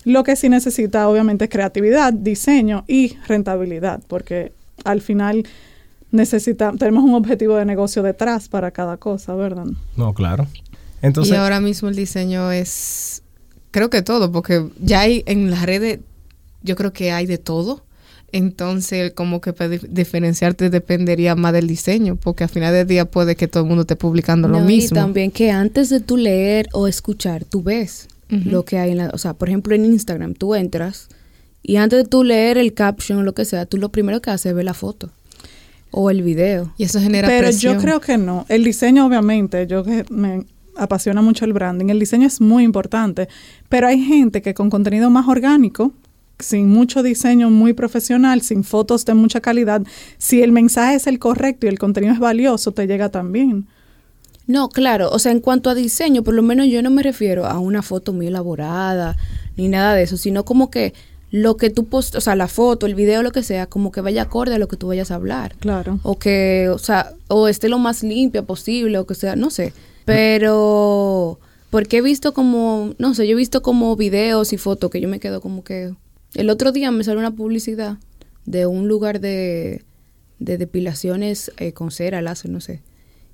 Lo 0.05 0.25
que 0.25 0.37
sí 0.37 0.49
necesita 0.49 1.09
obviamente 1.09 1.45
es 1.45 1.51
creatividad, 1.51 2.13
diseño 2.13 2.85
y 2.87 3.17
rentabilidad, 3.27 4.01
porque 4.07 4.53
al 4.85 5.01
final 5.01 5.47
necesita, 6.11 6.73
tenemos 6.79 7.05
un 7.05 7.15
objetivo 7.15 7.57
de 7.57 7.65
negocio 7.65 8.03
detrás 8.03 8.49
para 8.49 8.71
cada 8.71 8.97
cosa, 8.97 9.35
¿verdad? 9.35 9.67
No, 9.97 10.15
claro. 10.15 10.47
Entonces, 11.03 11.35
y 11.35 11.37
ahora 11.37 11.61
mismo 11.61 11.89
el 11.89 11.97
diseño 11.97 12.51
es, 12.51 13.23
creo 13.71 13.91
que 13.91 14.03
todo, 14.03 14.33
porque 14.33 14.69
ya 14.81 15.01
hay 15.01 15.23
en 15.27 15.51
las 15.51 15.63
redes, 15.63 16.01
yo 16.63 16.77
creo 16.77 16.93
que 16.93 17.13
hay 17.13 17.27
de 17.27 17.39
todo. 17.39 17.85
Entonces, 18.31 19.13
como 19.15 19.41
que 19.41 19.55
para 19.55 19.71
diferenciarte 19.71 20.69
dependería 20.69 21.35
más 21.35 21.55
del 21.55 21.67
diseño, 21.67 22.17
porque 22.17 22.45
al 22.45 22.51
final 22.51 22.75
del 22.75 22.87
día 22.87 23.07
puede 23.07 23.37
que 23.37 23.49
todo 23.49 23.63
el 23.63 23.69
mundo 23.69 23.83
esté 23.83 23.97
publicando 23.97 24.49
lo 24.49 24.61
mismo. 24.61 24.99
Y 24.99 25.01
también 25.01 25.31
que 25.31 25.51
antes 25.51 25.89
de 25.89 26.01
tú 26.01 26.19
leer 26.19 26.69
o 26.73 26.89
escuchar, 26.89 27.45
tú 27.45 27.63
ves 27.63 28.07
lo 28.29 28.65
que 28.65 28.79
hay 28.79 28.91
en 28.91 28.99
la, 28.99 29.11
o 29.13 29.19
sea, 29.19 29.35
por 29.35 29.49
ejemplo 29.49 29.75
en 29.75 29.85
Instagram 29.85 30.35
tú 30.35 30.55
entras 30.55 31.09
y 31.63 31.77
antes 31.77 32.05
de 32.05 32.09
tú 32.09 32.25
leer 32.25 32.59
el 32.59 32.75
caption 32.75 33.21
o 33.21 33.23
lo 33.23 33.35
que 33.35 33.45
sea, 33.45 33.67
tú 33.67 33.77
lo 33.79 33.91
primero 33.91 34.21
que 34.21 34.31
haces 34.31 34.47
es 34.47 34.55
ver 34.55 34.65
la 34.65 34.75
foto 34.75 35.11
o 35.91 36.11
el 36.11 36.23
video. 36.23 36.73
Y 36.77 36.85
eso 36.85 37.01
genera 37.01 37.29
Pero 37.29 37.49
presión. 37.49 37.75
yo 37.75 37.81
creo 37.81 38.01
que 38.01 38.19
no. 38.19 38.45
El 38.49 38.65
diseño 38.65 39.07
obviamente, 39.07 39.67
yo 39.67 39.83
que 39.83 40.05
me 40.11 40.45
apasiona 40.77 41.23
mucho 41.23 41.45
el 41.45 41.53
branding, 41.53 41.89
el 41.89 41.99
diseño 41.99 42.27
es 42.27 42.41
muy 42.41 42.63
importante, 42.63 43.29
pero 43.69 43.87
hay 43.87 44.03
gente 44.03 44.43
que 44.43 44.55
con 44.55 44.71
contenido 44.71 45.11
más 45.11 45.27
orgánico, 45.27 45.93
sin 46.39 46.69
mucho 46.69 47.03
diseño 47.03 47.51
muy 47.51 47.73
profesional, 47.73 48.43
sin 48.43 48.63
fotos 48.63 49.05
de 49.05 49.15
mucha 49.15 49.41
calidad, 49.41 49.83
si 50.19 50.43
el 50.43 50.53
mensaje 50.53 50.95
es 50.95 51.07
el 51.07 51.19
correcto 51.19 51.67
y 51.67 51.69
el 51.69 51.79
contenido 51.79 52.13
es 52.13 52.21
valioso, 52.21 52.73
te 52.73 52.87
llega 52.87 53.09
también. 53.09 53.67
No, 54.49 54.71
claro, 54.71 55.11
o 55.13 55.19
sea, 55.19 55.31
en 55.31 55.41
cuanto 55.41 55.69
a 55.69 55.75
diseño, 55.75 56.25
por 56.25 56.33
lo 56.33 56.43
menos 56.43 56.67
yo 56.69 56.83
no 56.83 56.91
me 56.91 57.03
refiero 57.03 57.45
a 57.45 57.59
una 57.59 57.83
foto 57.83 58.15
muy 58.15 58.29
elaborada 58.29 59.17
ni 59.57 59.69
nada 59.69 59.95
de 59.95 60.05
eso, 60.05 60.17
sino 60.17 60.47
como 60.47 60.71
que 60.71 60.95
lo 61.31 61.59
que 61.59 61.69
tú 61.69 61.85
post, 61.85 62.15
o 62.15 62.21
sea, 62.23 62.35
la 62.35 62.49
foto, 62.49 62.87
el 62.87 62.95
video, 62.95 63.23
lo 63.23 63.31
que 63.31 63.43
sea, 63.43 63.67
como 63.67 63.93
que 63.93 64.01
vaya 64.01 64.23
acorde 64.23 64.55
a 64.55 64.59
lo 64.59 64.67
que 64.67 64.79
tú 64.79 64.89
vayas 64.89 65.11
a 65.11 65.17
hablar. 65.17 65.55
Claro. 65.61 66.01
O 66.03 66.19
que, 66.19 66.71
o 66.71 66.79
sea, 66.79 67.13
o 67.29 67.47
esté 67.49 67.69
lo 67.69 67.79
más 67.79 68.03
limpia 68.03 68.43
posible, 68.43 68.97
o 68.99 69.07
que 69.07 69.15
sea, 69.15 69.37
no 69.37 69.51
sé. 69.51 69.75
Pero, 70.07 71.39
porque 71.69 71.99
he 71.99 72.03
visto 72.03 72.33
como, 72.33 72.95
no 72.97 73.13
sé, 73.13 73.27
yo 73.27 73.33
he 73.33 73.37
visto 73.37 73.61
como 73.61 73.95
videos 73.97 74.55
y 74.55 74.57
fotos 74.57 74.91
que 74.91 75.03
yo 75.03 75.09
me 75.09 75.21
quedo 75.21 75.43
como 75.43 75.63
que... 75.63 75.93
El 76.35 76.49
otro 76.49 76.73
día 76.73 76.91
me 76.91 77.05
salió 77.05 77.21
una 77.21 77.33
publicidad 77.33 77.99
de 78.47 78.65
un 78.65 78.89
lugar 78.89 79.21
de, 79.21 79.85
de 80.39 80.57
depilaciones 80.57 81.53
eh, 81.59 81.73
con 81.73 81.91
cera, 81.91 82.23
láser, 82.23 82.51
no 82.51 82.63
sé. 82.63 82.81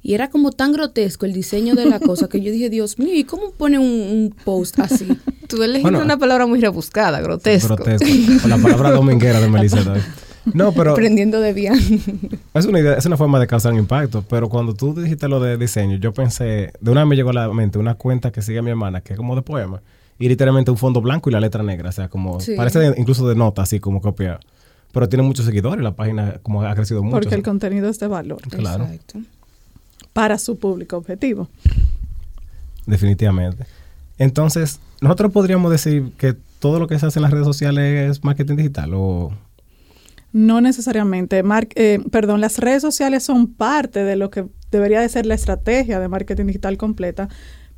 Y 0.07 0.13
era 0.13 0.29
como 0.29 0.53
tan 0.53 0.73
grotesco 0.73 1.25
el 1.25 1.33
diseño 1.33 1.75
de 1.75 1.87
la 1.87 1.99
cosa 1.99 2.29
que 2.29 2.43
yo 2.43 2.53
dije, 2.53 2.69
Dios 2.69 2.99
mío, 2.99 3.15
¿y 3.15 3.25
cómo 3.25 3.53
pone 3.53 3.79
un, 3.79 4.35
post 4.45 4.79
así? 4.79 5.09
Tú 5.49 5.63
elegiste 5.63 5.97
una 5.97 6.19
palabra 6.19 6.47
muy 6.47 6.61
rebuscada, 6.61 7.23
grotesco. 7.23 7.75
Grotesco. 7.75 8.07
Con 8.43 8.51
la 8.51 8.59
palabra 8.59 8.91
dominguera 8.93 9.41
de 9.41 9.49
Melissa. 9.49 9.95
No, 10.53 10.73
pero... 10.73 10.93
Aprendiendo 10.93 11.41
de 11.41 11.55
bien. 11.55 11.81
Es 12.53 12.67
una, 12.67 12.81
idea, 12.81 12.97
es 12.99 13.07
una 13.07 13.17
forma 13.17 13.41
de 13.41 13.47
causar 13.47 13.73
un 13.73 13.79
impacto, 13.79 14.23
pero 14.29 14.51
cuando 14.51 14.75
tú 14.75 14.95
dijiste 14.95 15.27
lo 15.27 15.41
de 15.41 15.57
diseño, 15.57 15.97
yo 15.97 16.13
pensé, 16.13 16.75
de 16.79 16.91
una 16.91 17.01
vez 17.01 17.09
me 17.09 17.17
llegó 17.17 17.31
a 17.31 17.33
la 17.33 17.49
mente 17.55 17.79
una 17.79 17.95
cuenta 17.95 18.31
que 18.31 18.43
sigue 18.43 18.59
a 18.59 18.63
mi 18.63 18.69
hermana, 18.69 19.01
que 19.01 19.15
es 19.15 19.17
como 19.17 19.35
de 19.35 19.41
poema, 19.41 19.81
y 20.19 20.29
literalmente 20.29 20.71
un 20.71 20.77
fondo 20.77 21.01
blanco 21.01 21.31
y 21.31 21.33
la 21.33 21.41
letra 21.41 21.63
negra, 21.63 21.89
o 21.89 21.93
sea, 21.93 22.11
como, 22.11 22.37
parece 22.59 22.93
incluso 22.99 23.27
de 23.27 23.37
nota, 23.37 23.63
así 23.63 23.81
como 23.81 24.03
copiado. 24.03 24.41
pero 24.93 25.09
tiene 25.09 25.23
muchos 25.23 25.47
seguidores, 25.47 25.83
la 25.83 25.97
página 25.97 26.41
como 26.43 26.61
ha 26.61 26.75
crecido 26.75 27.03
mucho. 27.03 27.17
Porque 27.17 27.35
el 27.35 27.43
contenido 27.43 27.89
es 27.89 27.99
de 27.99 28.07
valor. 28.07 28.43
Claro. 28.43 28.85
Exacto. 28.85 29.21
Para 30.15 30.39
su 30.39 30.59
público 30.59 30.97
objetivo. 30.97 31.51
Definitivamente. 32.87 33.67
Entonces, 34.17 34.81
nosotros 35.03 35.33
podríamos 35.33 35.71
decir 35.71 36.13
que 36.17 36.35
todo 36.59 36.79
lo 36.79 36.89
que 36.89 36.99
se 36.99 37.05
hace 37.05 37.19
en 37.19 37.25
las 37.25 37.31
redes 37.31 37.47
sociales 37.47 38.11
es 38.11 38.25
marketing 38.25 38.57
digital 38.57 38.93
o... 38.95 39.33
No 40.33 40.61
necesariamente. 40.61 41.43
Mar 41.43 41.69
eh, 41.75 42.01
perdón, 42.11 42.41
las 42.41 42.59
redes 42.59 42.83
sociales 42.83 43.23
son 43.23 43.47
parte 43.47 44.03
de 44.03 44.17
lo 44.17 44.31
que 44.31 44.47
debería 44.71 45.01
de 45.01 45.09
ser 45.09 45.27
la 45.27 45.35
estrategia 45.35 46.01
de 46.01 46.09
marketing 46.09 46.47
digital 46.47 46.77
completa, 46.77 47.29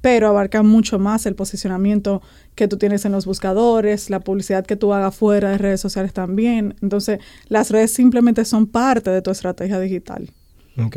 pero 0.00 0.28
abarca 0.28 0.62
mucho 0.62 0.98
más 0.98 1.26
el 1.26 1.34
posicionamiento 1.34 2.22
que 2.54 2.68
tú 2.68 2.78
tienes 2.78 3.04
en 3.04 3.12
los 3.12 3.26
buscadores, 3.26 4.08
la 4.08 4.20
publicidad 4.20 4.64
que 4.64 4.76
tú 4.76 4.92
hagas 4.92 5.14
fuera 5.14 5.50
de 5.50 5.58
redes 5.58 5.80
sociales 5.80 6.12
también. 6.12 6.76
Entonces, 6.80 7.18
las 7.48 7.70
redes 7.70 7.92
simplemente 7.92 8.44
son 8.44 8.66
parte 8.66 9.10
de 9.10 9.20
tu 9.20 9.30
estrategia 9.30 9.80
digital. 9.80 10.30
Ok. 10.78 10.96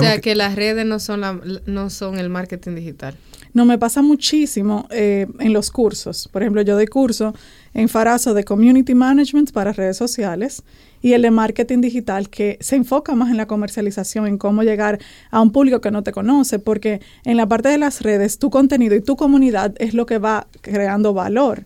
O 0.00 0.04
sea, 0.04 0.14
que- 0.16 0.20
que 0.22 0.34
las 0.34 0.54
redes 0.56 0.86
no 0.86 0.98
son, 0.98 1.20
la, 1.20 1.38
no 1.66 1.90
son 1.90 2.18
el 2.18 2.28
marketing 2.28 2.74
digital. 2.74 3.14
No, 3.54 3.66
me 3.66 3.76
pasa 3.76 4.00
muchísimo 4.00 4.86
eh, 4.90 5.26
en 5.40 5.52
los 5.52 5.70
cursos. 5.70 6.28
Por 6.32 6.42
ejemplo, 6.42 6.62
yo 6.62 6.74
doy 6.74 6.86
curso 6.86 7.34
en 7.74 7.88
Farazo 7.90 8.32
de 8.32 8.44
Community 8.44 8.94
Management 8.94 9.52
para 9.52 9.72
redes 9.72 9.98
sociales 9.98 10.62
y 11.02 11.12
el 11.12 11.20
de 11.22 11.30
Marketing 11.30 11.80
Digital 11.82 12.30
que 12.30 12.56
se 12.60 12.76
enfoca 12.76 13.14
más 13.14 13.30
en 13.30 13.36
la 13.36 13.46
comercialización, 13.46 14.26
en 14.26 14.38
cómo 14.38 14.62
llegar 14.62 14.98
a 15.30 15.42
un 15.42 15.50
público 15.52 15.80
que 15.82 15.90
no 15.90 16.02
te 16.02 16.12
conoce, 16.12 16.58
porque 16.60 17.00
en 17.24 17.36
la 17.36 17.46
parte 17.46 17.68
de 17.68 17.76
las 17.76 18.00
redes, 18.00 18.38
tu 18.38 18.48
contenido 18.48 18.94
y 18.94 19.00
tu 19.02 19.16
comunidad 19.16 19.74
es 19.78 19.92
lo 19.92 20.06
que 20.06 20.16
va 20.18 20.46
creando 20.62 21.12
valor. 21.12 21.64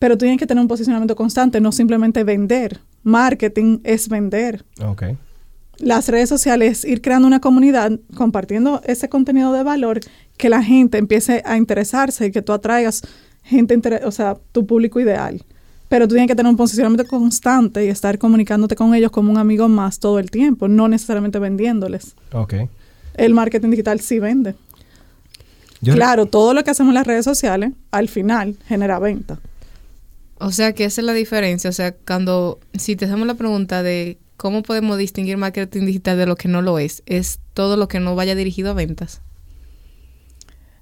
Pero 0.00 0.16
tú 0.16 0.20
tienes 0.24 0.38
que 0.38 0.46
tener 0.46 0.60
un 0.62 0.68
posicionamiento 0.68 1.14
constante, 1.14 1.60
no 1.60 1.70
simplemente 1.70 2.24
vender. 2.24 2.80
Marketing 3.04 3.78
es 3.84 4.08
vender 4.08 4.64
Ok. 4.82 5.04
Las 5.78 6.08
redes 6.08 6.28
sociales, 6.28 6.84
ir 6.84 7.00
creando 7.02 7.26
una 7.26 7.40
comunidad, 7.40 7.92
compartiendo 8.14 8.80
ese 8.84 9.08
contenido 9.08 9.52
de 9.52 9.62
valor, 9.62 10.00
que 10.36 10.48
la 10.48 10.62
gente 10.62 10.98
empiece 10.98 11.42
a 11.44 11.56
interesarse 11.56 12.26
y 12.26 12.30
que 12.32 12.42
tú 12.42 12.52
atraigas 12.52 13.02
gente, 13.42 13.78
o 14.04 14.10
sea, 14.10 14.36
tu 14.52 14.66
público 14.66 15.00
ideal. 15.00 15.44
Pero 15.88 16.08
tú 16.08 16.14
tienes 16.14 16.28
que 16.28 16.34
tener 16.34 16.50
un 16.50 16.56
posicionamiento 16.56 17.06
constante 17.06 17.84
y 17.84 17.88
estar 17.88 18.18
comunicándote 18.18 18.74
con 18.74 18.94
ellos 18.94 19.10
como 19.10 19.30
un 19.30 19.38
amigo 19.38 19.68
más 19.68 19.98
todo 19.98 20.18
el 20.18 20.30
tiempo, 20.30 20.66
no 20.66 20.88
necesariamente 20.88 21.38
vendiéndoles. 21.38 22.14
Ok. 22.32 22.54
El 23.14 23.34
marketing 23.34 23.70
digital 23.70 24.00
sí 24.00 24.18
vende. 24.18 24.54
Yo- 25.80 25.94
claro, 25.94 26.26
todo 26.26 26.54
lo 26.54 26.64
que 26.64 26.70
hacemos 26.70 26.90
en 26.90 26.94
las 26.94 27.06
redes 27.06 27.24
sociales, 27.24 27.72
al 27.90 28.08
final, 28.08 28.56
genera 28.66 28.98
venta. 28.98 29.38
O 30.38 30.50
sea, 30.50 30.72
que 30.72 30.84
esa 30.86 31.00
es 31.00 31.04
la 31.04 31.12
diferencia. 31.12 31.70
O 31.70 31.72
sea, 31.72 31.92
cuando, 31.94 32.58
si 32.74 32.96
te 32.96 33.04
hacemos 33.04 33.26
la 33.26 33.34
pregunta 33.34 33.82
de 33.82 34.18
cómo 34.36 34.62
podemos 34.62 34.98
distinguir 34.98 35.36
marketing 35.36 35.86
digital 35.86 36.16
de 36.16 36.26
lo 36.26 36.36
que 36.36 36.48
no 36.48 36.62
lo 36.62 36.78
es, 36.78 37.02
es 37.06 37.40
todo 37.52 37.76
lo 37.76 37.88
que 37.88 38.00
no 38.00 38.14
vaya 38.14 38.34
dirigido 38.34 38.70
a 38.70 38.74
ventas. 38.74 39.20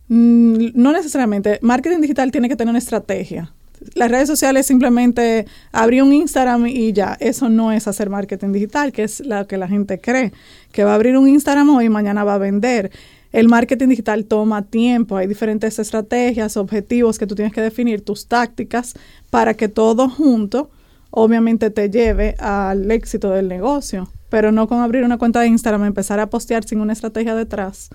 Mm, 0.09 0.73
no 0.75 0.93
necesariamente. 0.93 1.59
Marketing 1.63 2.01
digital 2.01 2.31
tiene 2.31 2.49
que 2.49 2.57
tener 2.57 2.71
una 2.71 2.79
estrategia. 2.79 3.53
Las 3.95 4.11
redes 4.11 4.29
sociales 4.29 4.67
simplemente 4.67 5.47
abrir 5.73 6.03
un 6.03 6.13
Instagram 6.13 6.67
y 6.67 6.93
ya. 6.93 7.17
Eso 7.19 7.49
no 7.49 7.73
es 7.73 7.89
hacer 7.89 8.11
marketing 8.11 8.53
digital, 8.53 8.93
que 8.93 9.05
es 9.05 9.21
lo 9.21 9.47
que 9.47 9.57
la 9.57 9.69
gente 9.69 9.99
cree. 10.01 10.33
Que 10.71 10.85
va 10.85 10.93
a 10.93 10.95
abrir 10.97 11.17
un 11.17 11.29
Instagram 11.29 11.71
hoy 11.71 11.87
y 11.87 11.89
mañana 11.89 12.25
va 12.25 12.35
a 12.35 12.39
vender. 12.39 12.91
El 13.33 13.49
marketing 13.49 13.89
digital 13.89 14.27
toma 14.27 14.63
tiempo. 14.63 15.17
Hay 15.17 15.27
diferentes 15.27 15.79
estrategias, 15.79 16.57
objetivos 16.57 17.19
que 17.19 17.27
tú 17.27 17.35
tienes 17.35 17.55
que 17.55 17.63
definir, 17.63 18.05
tus 18.05 18.27
tácticas, 18.27 18.95
para 19.31 19.55
que 19.55 19.69
todo 19.69 20.09
junto, 20.09 20.71
obviamente, 21.13 21.71
te 21.71 21.89
lleve 21.89 22.35
al 22.41 22.91
éxito 22.91 23.31
del 23.31 23.47
negocio. 23.47 24.09
Pero 24.29 24.51
no 24.51 24.67
con 24.67 24.81
abrir 24.81 25.05
una 25.05 25.19
cuenta 25.19 25.41
de 25.41 25.47
Instagram, 25.47 25.85
empezar 25.85 26.19
a 26.19 26.29
postear 26.29 26.65
sin 26.65 26.81
una 26.81 26.93
estrategia 26.95 27.35
detrás 27.37 27.91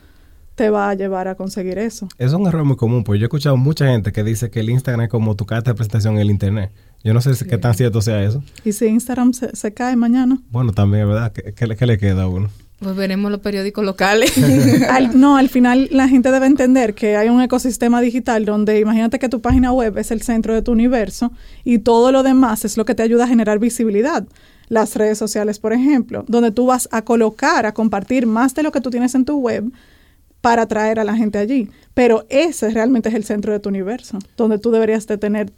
te 0.55 0.71
va 0.71 0.89
a 0.89 0.95
llevar 0.95 1.27
a 1.27 1.36
conseguir 1.36 1.77
eso. 1.77 2.07
Es 2.17 2.33
un 2.33 2.47
error 2.47 2.63
muy 2.65 2.77
común, 2.77 3.03
porque 3.03 3.19
yo 3.19 3.25
he 3.25 3.27
escuchado 3.27 3.57
mucha 3.57 3.86
gente 3.89 4.12
que 4.12 4.24
dice 4.24 4.50
que 4.50 4.59
el 4.62 4.71
Instagram 4.71 5.03
es 5.05 5.09
como 5.09 5.36
tu 5.36 5.45
carta 5.45 5.69
de 5.69 5.75
presentación 5.75 6.15
en 6.15 6.21
el 6.21 6.31
Internet. 6.31 6.71
Yo 7.03 7.13
no 7.13 7.21
sé 7.21 7.36
si 7.36 7.45
qué 7.45 7.59
tan 7.59 7.75
cierto 7.75 8.01
sea 8.01 8.24
eso. 8.24 8.41
Y 8.65 8.71
si 8.71 8.88
Instagram 8.88 9.33
se, 9.33 9.55
se 9.55 9.71
cae 9.75 9.95
mañana. 9.95 10.39
Bueno, 10.50 10.74
también, 10.74 11.07
¿verdad? 11.07 11.31
¿Qué, 11.31 11.53
qué 11.53 11.67
le- 11.67 11.75
qué 11.75 11.86
le 11.86 12.00
queda 12.00 12.24
a 12.24 12.27
uno? 12.27 12.50
Pues 12.79 12.96
veremos 12.96 13.31
los 13.31 13.39
periódicos 13.39 13.84
locales. 13.84 14.31
Al- 14.89 15.19
no, 15.19 15.36
al 15.38 15.50
final 15.50 15.88
la 15.91 16.07
gente 16.07 16.29
debe 16.31 16.46
entender 16.46 16.93
que 16.93 17.17
hay 17.17 17.29
un 17.29 17.41
ecosistema 17.41 18.01
digital 18.01 18.46
donde 18.46 18.79
imagínate 18.79 19.17
que 19.17 19.29
tu 19.29 19.41
página 19.41 19.72
web 19.74 19.98
es 19.98 20.12
el 20.12 20.22
centro 20.22 20.53
de 20.53 20.62
tu 20.62 20.74
universo 20.74 21.31
y 21.63 21.79
todo 21.79 22.12
lo 22.12 22.22
demás 22.22 22.65
es 22.65 22.77
lo 22.77 22.86
que 22.86 22.93
te 22.93 23.01
ayuda 23.01 23.24
a 23.24 23.27
generar 23.27 23.57
visibilidad. 23.57 24.25
Las 24.69 24.96
redes 24.96 25.17
sociales, 25.17 25.57
por 25.60 25.74
ejemplo, 25.74 26.24
donde 26.27 26.51
tú 26.51 26.67
vas 26.67 26.88
a 26.91 27.01
colocar, 27.03 27.65
a 27.65 27.74
compartir 27.74 28.27
más 28.27 28.53
de 28.53 28.62
lo 28.63 28.72
que 28.72 28.81
tú 28.81 28.91
tienes 28.91 29.15
en 29.15 29.25
tu 29.25 29.39
web 29.39 29.72
para 30.41 30.63
atraer 30.63 31.00
a 31.00 31.03
la 31.03 31.15
gente 31.15 31.39
allí. 31.39 31.69
Pero 31.96 32.25
ese 32.29 32.69
realmente 32.69 33.10
es 33.10 33.15
el 33.15 33.24
centro 33.24 33.53
de 33.53 33.60
tu 33.60 33.69
universo, 33.69 34.19
donde 34.36 34.60
tú 34.60 34.69
deberías 34.69 35.07
de 35.07 35.17
tener 35.17 35.51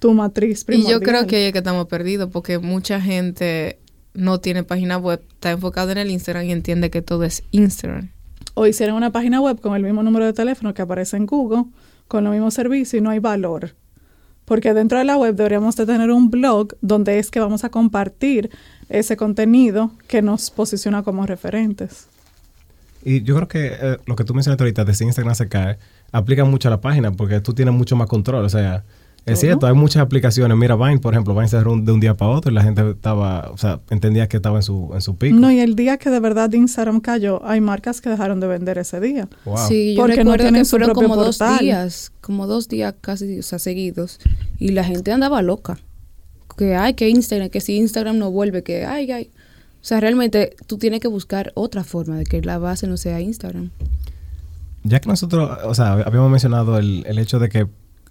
tu 0.00 0.12
matriz 0.12 0.62
y 0.62 0.64
primordial. 0.64 1.00
yo 1.00 1.06
creo 1.06 1.26
que 1.26 1.36
ahí 1.36 1.44
es 1.44 1.52
que 1.52 1.58
estamos 1.58 1.86
perdidos 1.86 2.30
porque 2.32 2.58
mucha 2.58 3.00
gente 3.00 3.78
no 4.18 4.40
tiene 4.40 4.64
página 4.64 4.98
web, 4.98 5.22
está 5.32 5.50
enfocado 5.52 5.92
en 5.92 5.98
el 5.98 6.10
Instagram 6.10 6.44
y 6.44 6.52
entiende 6.52 6.90
que 6.90 7.02
todo 7.02 7.24
es 7.24 7.44
Instagram. 7.52 8.10
o 8.54 8.66
hicieron 8.66 8.96
una 8.96 9.12
página 9.12 9.40
web 9.40 9.60
con 9.60 9.76
el 9.76 9.84
mismo 9.84 10.02
número 10.02 10.26
de 10.26 10.32
teléfono 10.32 10.74
que 10.74 10.82
aparece 10.82 11.16
en 11.16 11.26
Google, 11.26 11.64
con 12.08 12.24
los 12.24 12.32
mismos 12.32 12.54
servicios 12.54 12.94
y 12.94 13.00
no 13.00 13.10
hay 13.10 13.20
valor. 13.20 13.76
Porque 14.44 14.74
dentro 14.74 14.98
de 14.98 15.04
la 15.04 15.16
web 15.16 15.36
deberíamos 15.36 15.76
de 15.76 15.86
tener 15.86 16.10
un 16.10 16.30
blog 16.30 16.74
donde 16.80 17.18
es 17.18 17.30
que 17.30 17.38
vamos 17.38 17.64
a 17.64 17.68
compartir 17.68 18.50
ese 18.88 19.16
contenido 19.16 19.92
que 20.08 20.22
nos 20.22 20.50
posiciona 20.50 21.02
como 21.02 21.26
referentes. 21.26 22.08
Y 23.04 23.22
yo 23.22 23.36
creo 23.36 23.48
que 23.48 23.66
eh, 23.80 23.96
lo 24.06 24.16
que 24.16 24.24
tú 24.24 24.34
mencionaste 24.34 24.64
ahorita 24.64 24.84
de 24.84 24.94
si 24.94 25.04
Instagram 25.04 25.34
se 25.34 25.48
cae, 25.48 25.78
aplica 26.10 26.44
mucho 26.44 26.68
a 26.68 26.70
la 26.70 26.80
página 26.80 27.12
porque 27.12 27.40
tú 27.40 27.54
tienes 27.54 27.74
mucho 27.74 27.94
más 27.94 28.08
control. 28.08 28.44
O 28.44 28.48
sea, 28.48 28.84
es 29.24 29.40
cierto, 29.40 29.66
hay 29.66 29.74
muchas 29.74 30.02
aplicaciones. 30.02 30.56
Mira, 30.56 30.76
Vine, 30.76 30.98
por 30.98 31.12
ejemplo, 31.12 31.34
Vine 31.34 31.48
se 31.48 31.58
cerró 31.58 31.76
de 31.76 31.92
un 31.92 32.00
día 32.00 32.16
para 32.16 32.30
otro 32.30 32.50
y 32.50 32.54
la 32.54 32.62
gente 32.62 32.90
estaba, 32.90 33.50
o 33.52 33.58
sea, 33.58 33.80
entendía 33.90 34.28
que 34.28 34.38
estaba 34.38 34.56
en 34.56 34.62
su, 34.62 34.90
en 34.94 35.00
su 35.00 35.16
pico. 35.16 35.36
No, 35.36 35.50
y 35.50 35.60
el 35.60 35.76
día 35.76 35.98
que 35.98 36.10
de 36.10 36.20
verdad 36.20 36.52
Instagram 36.52 37.00
cayó, 37.00 37.44
hay 37.44 37.60
marcas 37.60 38.00
que 38.00 38.08
dejaron 38.08 38.40
de 38.40 38.46
vender 38.46 38.78
ese 38.78 39.00
día. 39.00 39.28
Wow. 39.44 39.56
Sí, 39.68 39.94
yo 39.94 40.02
Porque 40.02 40.24
no 40.24 40.32
recuerdo 40.32 40.44
tienen 40.44 40.60
que 40.62 40.64
su 40.64 40.70
fueron 40.70 40.94
como 40.94 41.16
dos 41.16 41.38
días, 41.60 42.12
como 42.20 42.46
dos 42.46 42.68
días 42.68 42.94
casi, 43.00 43.38
o 43.38 43.42
sea, 43.42 43.58
seguidos. 43.58 44.18
Y 44.58 44.70
la 44.70 44.84
gente 44.84 45.12
andaba 45.12 45.42
loca. 45.42 45.78
Que 46.56 46.74
ay, 46.74 46.94
que 46.94 47.08
Instagram, 47.08 47.50
que 47.50 47.60
si 47.60 47.76
Instagram 47.76 48.18
no 48.18 48.30
vuelve, 48.30 48.62
que 48.62 48.84
ay, 48.84 49.12
ay. 49.12 49.30
O 49.80 49.84
sea, 49.84 50.00
realmente 50.00 50.56
tú 50.66 50.76
tienes 50.76 51.00
que 51.00 51.08
buscar 51.08 51.52
otra 51.54 51.84
forma 51.84 52.16
de 52.16 52.24
que 52.24 52.42
la 52.42 52.58
base 52.58 52.86
no 52.88 52.96
sea 52.96 53.20
Instagram. 53.20 53.70
Ya 54.82 55.00
que 55.00 55.08
nosotros, 55.08 55.50
o 55.64 55.74
sea, 55.74 55.92
habíamos 55.92 56.30
mencionado 56.30 56.78
el, 56.78 57.04
el 57.06 57.18
hecho 57.18 57.38
de 57.38 57.48
que 57.48 57.68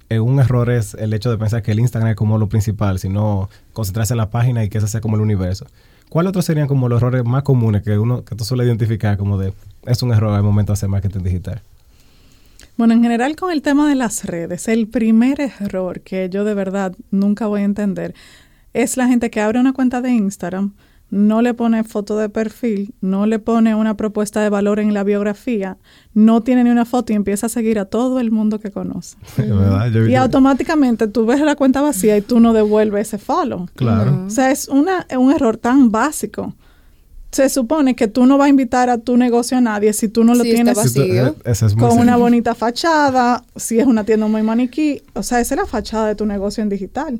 eh, 0.09 0.19
un 0.19 0.39
error 0.39 0.69
es 0.69 0.93
el 0.93 1.13
hecho 1.13 1.29
de 1.29 1.37
pensar 1.37 1.61
que 1.61 1.71
el 1.71 1.79
Instagram 1.79 2.11
es 2.11 2.15
como 2.15 2.37
lo 2.37 2.47
principal, 2.47 2.99
sino 2.99 3.49
concentrarse 3.73 4.13
en 4.13 4.17
la 4.17 4.29
página 4.29 4.63
y 4.63 4.69
que 4.69 4.77
ese 4.77 4.87
sea 4.87 5.01
como 5.01 5.15
el 5.15 5.21
universo. 5.21 5.67
¿Cuáles 6.09 6.29
otros 6.29 6.45
serían 6.45 6.67
como 6.67 6.87
los 6.87 7.01
errores 7.01 7.25
más 7.25 7.43
comunes 7.43 7.83
que 7.83 7.97
uno 7.97 8.23
que 8.23 8.35
tú 8.35 8.45
suele 8.45 8.63
identificar 8.63 9.17
como 9.17 9.37
de 9.37 9.53
es 9.85 10.01
un 10.01 10.13
error 10.13 10.33
al 10.33 10.43
momento 10.43 10.71
de 10.71 10.75
hacer 10.75 10.89
marketing 10.89 11.23
digital? 11.23 11.61
Bueno, 12.77 12.93
en 12.93 13.01
general 13.01 13.35
con 13.35 13.51
el 13.51 13.61
tema 13.61 13.89
de 13.89 13.95
las 13.95 14.23
redes, 14.23 14.67
el 14.67 14.87
primer 14.87 15.41
error 15.41 16.01
que 16.01 16.29
yo 16.29 16.45
de 16.45 16.53
verdad 16.53 16.93
nunca 17.11 17.47
voy 17.47 17.61
a 17.61 17.65
entender 17.65 18.13
es 18.73 18.97
la 18.97 19.07
gente 19.07 19.29
que 19.29 19.41
abre 19.41 19.59
una 19.59 19.73
cuenta 19.73 20.01
de 20.01 20.11
Instagram, 20.11 20.73
no 21.09 21.41
le 21.41 21.53
pone 21.53 21.83
foto 21.85 22.17
de 22.17 22.27
perfil, 22.29 22.93
no 23.01 23.25
le 23.25 23.39
pone 23.39 23.73
una 23.75 23.95
propuesta 23.95 24.41
de 24.41 24.49
valor 24.49 24.79
en 24.79 24.93
la 24.93 25.03
biografía, 25.03 25.77
no 26.13 26.41
tiene 26.41 26.63
ni 26.65 26.69
una 26.69 26.83
foto 26.85 27.13
y 27.13 27.15
empieza 27.15 27.45
a 27.45 27.49
seguir 27.49 27.79
a 27.79 27.85
todo 27.85 28.19
el 28.19 28.29
mundo 28.31 28.59
que 28.59 28.71
conoce. 28.71 29.15
¿Verdad? 29.37 29.89
Yo- 29.91 30.05
Y 30.07 30.11
yo- 30.13 30.21
automáticamente 30.21 31.07
tú 31.07 31.25
ves 31.25 31.39
la 31.41 31.55
cuenta 31.55 31.81
vacía 31.81 32.17
y 32.17 32.21
tú 32.21 32.39
no 32.39 32.51
devuelves 32.53 33.07
ese 33.07 33.17
follow. 33.17 33.67
Claro. 33.75 34.25
O 34.27 34.29
sea, 34.29 34.51
es 34.51 34.67
una, 34.67 35.05
un 35.17 35.31
error 35.31 35.57
tan 35.57 35.91
básico. 35.91 36.53
Se 37.31 37.49
supone 37.49 37.93
que 37.95 38.07
tú 38.07 38.25
no 38.25 38.37
vas 38.37 38.47
a 38.47 38.49
invitar 38.49 38.89
a 38.89 38.97
tu 38.97 39.17
negocio 39.17 39.57
a 39.57 39.61
nadie 39.61 39.91
si 39.93 40.07
tú 40.07 40.23
no 40.23 40.33
lo 40.33 40.43
Sí, 40.43 40.51
tienes 40.53 40.75
vacío. 40.77 41.27
Eh, 41.27 41.33
es 41.45 41.61
con 41.77 41.99
una 41.99 42.15
bonita 42.15 42.55
fachada, 42.55 43.43
si 43.55 43.79
es 43.79 43.85
una 43.85 44.05
tienda 44.05 44.27
muy 44.27 44.41
maniquí, 44.43 45.01
o 45.13 45.21
sea, 45.23 45.39
esa 45.41 45.55
es 45.55 45.59
la 45.61 45.67
fachada 45.67 46.07
de 46.07 46.15
tu 46.15 46.25
negocio 46.25 46.63
en 46.63 46.69
digital. 46.69 47.19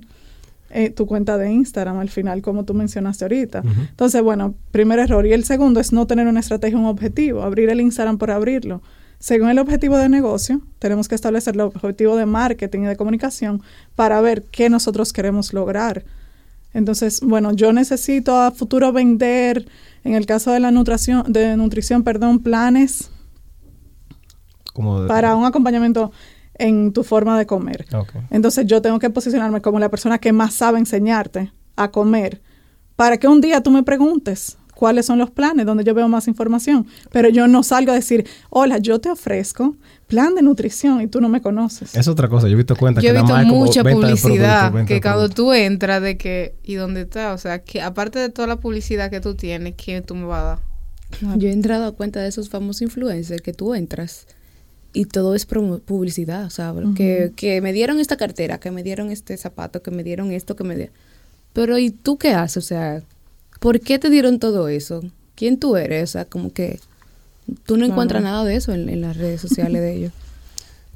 Eh, 0.70 0.90
tu 0.90 1.06
cuenta 1.06 1.38
de 1.38 1.50
Instagram 1.52 2.00
al 2.00 2.10
final, 2.10 2.42
como 2.42 2.66
tú 2.66 2.74
mencionaste 2.74 3.24
ahorita. 3.24 3.64
Entonces, 3.90 4.22
bueno, 4.22 4.54
primer 4.72 5.00
error. 5.00 5.26
Y 5.26 5.32
el 5.34 5.46
segundo 5.46 5.80
es 5.80 5.94
no 5.94 6.06
tener 6.08 6.28
una 6.28 6.42
estrategia, 6.42 6.78
un 6.78 6.86
objetivo, 6.88 7.42
abrir 7.44 7.70
el 7.70 7.80
Instagram 7.80 8.18
por 8.18 8.32
abrirlo. 8.32 8.82
Según 9.20 9.50
el 9.50 9.60
objetivo 9.60 9.98
de 9.98 10.10
negocio, 10.10 10.62
tenemos 10.80 11.08
que 11.08 11.16
establecer 11.16 11.56
el 11.56 11.62
objetivo 11.62 12.18
de 12.18 12.26
marketing 12.26 12.82
y 12.82 12.86
de 12.86 12.96
comunicación 12.98 13.62
para 13.96 14.20
ver 14.22 14.44
qué 14.44 14.70
nosotros 14.70 15.14
queremos 15.14 15.54
lograr. 15.54 16.04
Entonces, 16.74 17.22
bueno, 17.22 17.54
yo 17.54 17.72
necesito 17.74 18.36
a 18.36 18.52
futuro 18.52 18.92
vender, 18.92 19.68
en 20.04 20.14
el 20.16 20.26
caso 20.26 20.52
de 20.52 20.60
la 20.60 20.70
nutrición, 20.70 21.24
de 21.32 21.56
nutrición, 21.58 22.04
perdón, 22.04 22.40
planes 22.40 23.10
Como 24.74 25.02
de- 25.02 25.08
para 25.08 25.36
un 25.36 25.46
acompañamiento 25.46 26.12
en 26.60 26.94
tu 26.94 27.04
forma 27.04 27.38
de 27.38 27.46
comer. 27.46 27.86
Entonces 28.30 28.66
yo 28.66 28.82
tengo 28.82 29.00
que 29.00 29.10
posicionarme 29.10 29.62
como 29.62 29.80
la 29.80 29.90
persona 29.90 30.18
que 30.20 30.32
más 30.32 30.54
sabe 30.54 30.80
enseñarte 30.80 31.52
a 31.76 31.92
comer 31.92 32.42
para 32.96 33.18
que 33.18 33.28
un 33.28 33.42
día 33.42 33.62
tú 33.62 33.72
me 33.72 33.84
preguntes 33.84 34.58
cuáles 34.78 35.08
son 35.08 35.18
los 35.18 35.32
planes 35.32 35.66
donde 35.66 35.84
yo 35.84 35.94
veo 35.94 36.08
más 36.08 36.28
información. 36.28 36.86
Pero 37.12 37.30
yo 37.30 37.48
no 37.48 37.64
salgo 37.64 37.92
a 37.92 37.96
decir, 37.96 38.28
hola, 38.50 38.78
yo 38.78 39.00
te 39.00 39.10
ofrezco 39.10 39.76
plan 40.08 40.36
de 40.36 40.42
nutrición 40.42 41.02
y 41.02 41.08
tú 41.08 41.20
no 41.20 41.30
me 41.30 41.42
conoces. 41.42 41.96
Es 41.96 42.08
otra 42.08 42.30
cosa, 42.30 42.48
yo 42.48 42.54
he 42.54 42.58
visto 42.58 42.76
cuenta 42.76 43.02
yo 43.02 43.12
que 43.12 43.18
he 43.18 43.22
visto 43.22 43.38
mucha 43.46 43.84
publicidad 43.84 44.86
que 44.86 45.02
cuando 45.02 45.30
tú 45.30 45.52
entras 45.52 46.02
de 46.02 46.18
que, 46.18 46.56
¿y 46.64 46.76
dónde 46.76 47.02
está? 47.02 47.34
O 47.34 47.38
sea, 47.38 47.60
que 47.64 47.82
aparte 47.82 48.20
de 48.20 48.30
toda 48.30 48.48
la 48.48 48.58
publicidad 48.58 49.10
que 49.10 49.20
tú 49.20 49.36
tienes, 49.36 49.74
¿quién 49.76 50.04
tú 50.04 50.16
me 50.16 50.26
vas 50.26 50.40
a 50.40 50.44
dar? 50.44 50.60
Yo 51.38 51.50
he 51.50 51.52
entrado 51.52 51.86
a 51.86 51.92
cuenta 51.94 52.22
de 52.22 52.28
esos 52.28 52.50
famosos 52.50 52.82
influencers 52.82 53.42
que 53.42 53.54
tú 53.54 53.74
entras 53.74 54.28
y 54.98 55.06
todo 55.06 55.36
es 55.36 55.46
publicidad, 55.46 56.46
o 56.46 56.50
sea, 56.50 56.74
que, 56.96 57.32
que 57.36 57.62
me 57.62 57.72
dieron 57.72 58.00
esta 58.00 58.18
cartera, 58.18 58.60
que 58.60 58.72
me 58.72 58.82
dieron 58.82 59.12
este 59.12 59.38
zapato, 59.38 59.84
que 59.84 59.92
me 59.92 60.04
dieron 60.04 60.32
esto, 60.32 60.56
que 60.56 60.64
me 60.64 60.76
dieron... 60.76 60.94
Pero 61.54 61.78
¿y 61.78 61.92
tú 61.92 62.18
qué 62.18 62.34
haces? 62.34 62.58
O 62.58 62.68
sea, 62.68 63.04
¿por 63.60 63.80
qué 63.80 64.00
te 64.00 64.10
dieron 64.10 64.40
todo 64.40 64.70
eso? 64.70 65.04
¿Quién 65.36 65.60
tú 65.60 65.78
eres? 65.78 66.10
O 66.10 66.12
sea, 66.14 66.26
como 66.26 66.52
que 66.52 66.80
tú 67.68 67.78
no 67.78 67.86
encuentras 67.86 68.24
nada 68.24 68.44
de 68.44 68.56
eso 68.56 68.74
en, 68.74 69.00
las 69.00 69.18
redes 69.18 69.40
sociales 69.40 69.82
de 69.82 69.96
ellos. 69.96 70.12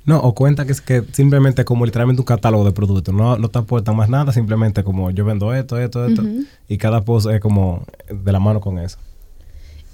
No, 0.04 0.18
o 0.20 0.34
cuenta 0.34 0.66
que 0.66 0.72
es 0.72 0.82
que 0.82 1.04
simplemente 1.12 1.64
como 1.64 1.86
literalmente 1.86 2.24
un 2.24 2.26
catálogo 2.26 2.66
de 2.66 2.72
productos, 2.72 3.14
no, 3.14 3.38
no 3.38 3.50
te 3.50 3.60
aportan 3.60 3.96
más 3.96 4.10
nada, 4.10 4.34
simplemente 4.34 4.84
como 4.84 5.12
yo 5.12 5.24
vendo 5.26 5.54
esto, 5.54 5.78
esto, 5.80 6.08
esto, 6.08 6.24
y 6.68 6.80
cada 6.80 7.02
post 7.06 7.30
es 7.30 7.40
como 7.40 7.86
de 8.10 8.32
la 8.32 8.40
mano 8.40 8.62
con 8.62 8.80
eso. 8.80 8.98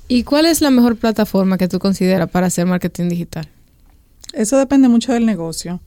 ¿Y 0.08 0.24
cuál 0.24 0.46
es 0.46 0.62
la 0.62 0.72
mejor 0.72 0.96
plataforma 0.96 1.58
que 1.58 1.68
tú 1.68 1.80
consideras 1.80 2.30
para 2.30 2.48
hacer 2.48 2.66
marketing 2.66 3.10
digital? 3.10 3.50
Eso 4.34 4.58
depende 4.58 4.90
mucho 4.90 5.14
del 5.14 5.26
negocio. 5.26 5.80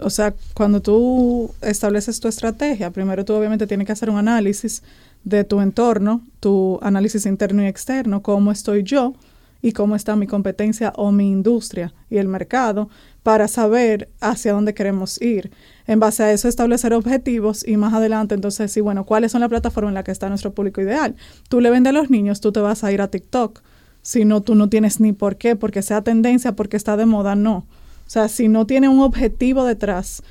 O 0.00 0.10
sea, 0.10 0.34
cuando 0.54 0.80
tú 0.80 1.50
estableces 1.60 2.18
tu 2.18 2.28
estrategia, 2.28 2.90
primero 2.90 3.24
tú 3.24 3.34
obviamente 3.34 3.66
tienes 3.66 3.86
que 3.86 3.92
hacer 3.92 4.08
un 4.08 4.16
análisis 4.16 4.82
de 5.24 5.44
tu 5.44 5.60
entorno, 5.60 6.22
tu 6.40 6.78
análisis 6.82 7.26
interno 7.26 7.62
y 7.62 7.66
externo, 7.66 8.22
cómo 8.22 8.50
estoy 8.50 8.82
yo 8.82 9.14
y 9.60 9.72
cómo 9.72 9.94
está 9.94 10.16
mi 10.16 10.26
competencia 10.26 10.92
o 10.96 11.12
mi 11.12 11.30
industria 11.30 11.92
y 12.10 12.16
el 12.16 12.26
mercado 12.26 12.88
para 13.22 13.46
saber 13.46 14.08
hacia 14.20 14.52
dónde 14.52 14.74
queremos 14.74 15.20
ir. 15.22 15.52
En 15.86 16.00
base 16.00 16.24
a 16.24 16.32
eso 16.32 16.48
establecer 16.48 16.94
objetivos 16.94 17.66
y 17.66 17.76
más 17.76 17.92
adelante 17.92 18.34
entonces 18.34 18.72
sí, 18.72 18.80
bueno, 18.80 19.04
¿cuáles 19.04 19.30
son 19.30 19.42
las 19.42 19.50
plataformas 19.50 19.90
en 19.90 19.94
las 19.94 20.04
que 20.04 20.10
está 20.10 20.28
nuestro 20.28 20.52
público 20.52 20.80
ideal? 20.80 21.14
Tú 21.48 21.60
le 21.60 21.70
vendes 21.70 21.90
a 21.90 21.92
los 21.92 22.10
niños, 22.10 22.40
tú 22.40 22.50
te 22.50 22.60
vas 22.60 22.82
a 22.82 22.90
ir 22.92 23.00
a 23.00 23.08
TikTok. 23.08 23.60
Si 24.00 24.24
no, 24.24 24.40
tú 24.40 24.56
no 24.56 24.68
tienes 24.68 24.98
ni 24.98 25.12
por 25.12 25.36
qué, 25.36 25.54
porque 25.54 25.80
sea 25.82 26.02
tendencia, 26.02 26.56
porque 26.56 26.76
está 26.76 26.96
de 26.96 27.06
moda, 27.06 27.36
no. 27.36 27.66
O 28.12 28.18
sea, 28.20 28.28
si 28.28 28.46
no 28.46 28.66
tiene 28.66 28.90
un 28.90 29.00
objetivo 29.00 29.64
detrás, 29.64 30.22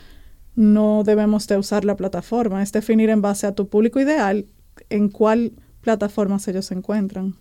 no 0.55 1.01
debemos 1.03 1.47
de 1.47 1.57
usar 1.57 1.83
la 1.83 1.95
plataforma. 1.95 2.61
Es 2.61 2.71
definir 2.71 3.09
en 3.09 3.23
base 3.23 3.47
a 3.47 3.55
tu 3.55 3.69
público 3.69 3.99
ideal 3.99 4.45
en 4.91 5.09
cuál 5.09 5.53
plataformas 5.81 6.47
ellos 6.47 6.67
se 6.67 6.75
encuentran. 6.75 7.33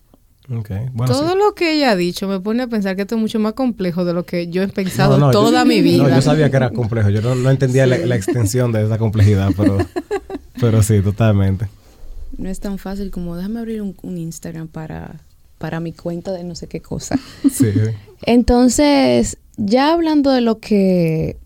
Okay. 0.50 0.86
Todo 1.06 1.36
lo 1.36 1.54
que 1.54 1.74
ella 1.74 1.90
ha 1.90 1.96
dicho 1.96 2.26
me 2.26 2.40
pone 2.40 2.62
a 2.62 2.68
pensar 2.68 2.96
que 2.96 3.02
esto 3.02 3.16
es 3.16 3.20
mucho 3.20 3.38
más 3.38 3.52
complejo 3.52 4.06
de 4.06 4.14
lo 4.14 4.24
que 4.24 4.48
yo 4.48 4.62
he 4.62 4.68
pensado 4.68 5.30
toda 5.30 5.66
mi 5.66 5.82
vida. 5.82 6.04
No, 6.04 6.08
yo 6.08 6.22
sabía 6.22 6.48
que 6.48 6.56
era 6.56 6.70
complejo. 6.70 7.10
Yo 7.10 7.34
no, 7.34 7.50
entendía 7.50 7.86
la, 7.86 8.16
extensión 8.16 8.72
de 8.72 8.86
esa 8.86 8.96
complejidad, 8.96 9.50
pero, 9.54 9.76
pero 10.58 10.82
sí, 10.82 11.02
totalmente. 11.02 11.68
No 12.38 12.48
es 12.48 12.60
tan 12.60 12.78
fácil 12.78 13.10
como 13.10 13.36
déjame 13.36 13.60
abrir 13.60 13.82
un, 13.82 13.94
un 14.00 14.16
Instagram 14.16 14.68
para, 14.68 15.20
para 15.58 15.80
mi 15.80 15.92
cuenta 15.92 16.32
de 16.32 16.44
no 16.44 16.54
sé 16.54 16.66
qué 16.66 16.80
cosa. 16.80 17.18
Sí. 17.52 17.70
Entonces, 18.22 19.36
ya 19.60 19.92
hablando 19.92 20.30
de 20.30 20.40
lo 20.40 20.58
que 20.58 21.36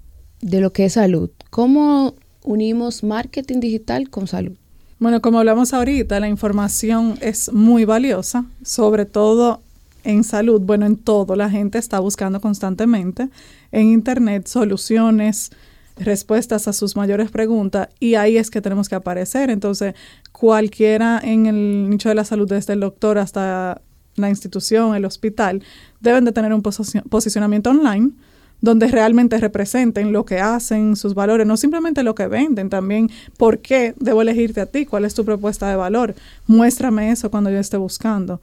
de 0.40 0.60
lo 0.60 0.72
que 0.72 0.84
es 0.84 0.92
salud, 0.92 1.30
¿cómo 1.50 2.14
unimos 2.42 3.02
marketing 3.02 3.60
digital 3.60 4.10
con 4.10 4.26
salud? 4.26 4.56
Bueno, 4.98 5.20
como 5.20 5.38
hablamos 5.38 5.72
ahorita, 5.72 6.20
la 6.20 6.28
información 6.28 7.18
es 7.20 7.52
muy 7.52 7.84
valiosa, 7.84 8.44
sobre 8.62 9.06
todo 9.06 9.62
en 10.04 10.22
salud, 10.22 10.60
bueno, 10.60 10.86
en 10.86 10.96
todo. 10.96 11.34
La 11.34 11.50
gente 11.50 11.78
está 11.78 11.98
buscando 11.98 12.40
constantemente 12.40 13.30
en 13.72 13.86
Internet 13.88 14.46
soluciones, 14.46 15.50
respuestas 15.96 16.68
a 16.68 16.72
sus 16.72 16.96
mayores 16.96 17.30
preguntas 17.30 17.88
y 18.00 18.14
ahí 18.14 18.36
es 18.36 18.50
que 18.50 18.60
tenemos 18.60 18.88
que 18.88 18.94
aparecer. 18.94 19.50
Entonces, 19.50 19.94
cualquiera 20.30 21.20
en 21.22 21.46
el 21.46 21.90
nicho 21.90 22.10
de 22.10 22.14
la 22.14 22.24
salud, 22.24 22.48
desde 22.48 22.74
el 22.74 22.80
doctor 22.80 23.18
hasta 23.18 23.80
la 24.16 24.30
institución, 24.30 24.94
el 24.94 25.04
hospital, 25.04 25.62
deben 26.00 26.24
de 26.24 26.32
tener 26.32 26.52
un 26.52 26.62
posicionamiento 26.62 27.70
online 27.70 28.12
donde 28.60 28.88
realmente 28.88 29.36
representen 29.38 30.12
lo 30.12 30.24
que 30.24 30.40
hacen, 30.40 30.96
sus 30.96 31.14
valores, 31.14 31.46
no 31.46 31.58
simplemente 31.58 32.02
lo 32.02 32.14
que 32.14 32.28
venden, 32.28 32.70
también 32.70 33.10
por 33.36 33.58
qué 33.58 33.94
debo 33.98 34.22
elegirte 34.22 34.62
a 34.62 34.66
ti, 34.66 34.86
cuál 34.86 35.04
es 35.04 35.14
tu 35.14 35.24
propuesta 35.24 35.68
de 35.68 35.76
valor. 35.76 36.14
Muéstrame 36.46 37.10
eso 37.10 37.30
cuando 37.30 37.50
yo 37.50 37.58
esté 37.58 37.76
buscando. 37.76 38.40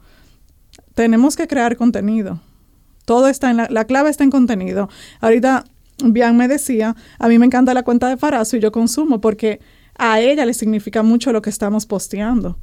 Tenemos 0.94 1.34
que 1.34 1.48
crear 1.48 1.76
contenido. 1.76 2.40
Todo 3.04 3.26
está 3.26 3.50
en 3.50 3.56
la, 3.56 3.68
la 3.68 3.84
clave 3.84 4.10
está 4.10 4.22
en 4.22 4.30
contenido. 4.30 4.88
Ahorita 5.20 5.64
Bian 6.04 6.36
me 6.36 6.46
decía, 6.46 6.94
a 7.18 7.28
mí 7.28 7.38
me 7.40 7.46
encanta 7.46 7.74
la 7.74 7.82
cuenta 7.82 8.08
de 8.08 8.16
Farazo 8.16 8.56
y 8.56 8.60
yo 8.60 8.70
consumo 8.70 9.20
porque 9.20 9.60
a 9.98 10.20
ella 10.20 10.46
le 10.46 10.54
significa 10.54 11.02
mucho 11.02 11.32
lo 11.32 11.42
que 11.42 11.50
estamos 11.50 11.84
posteando. 11.86 12.58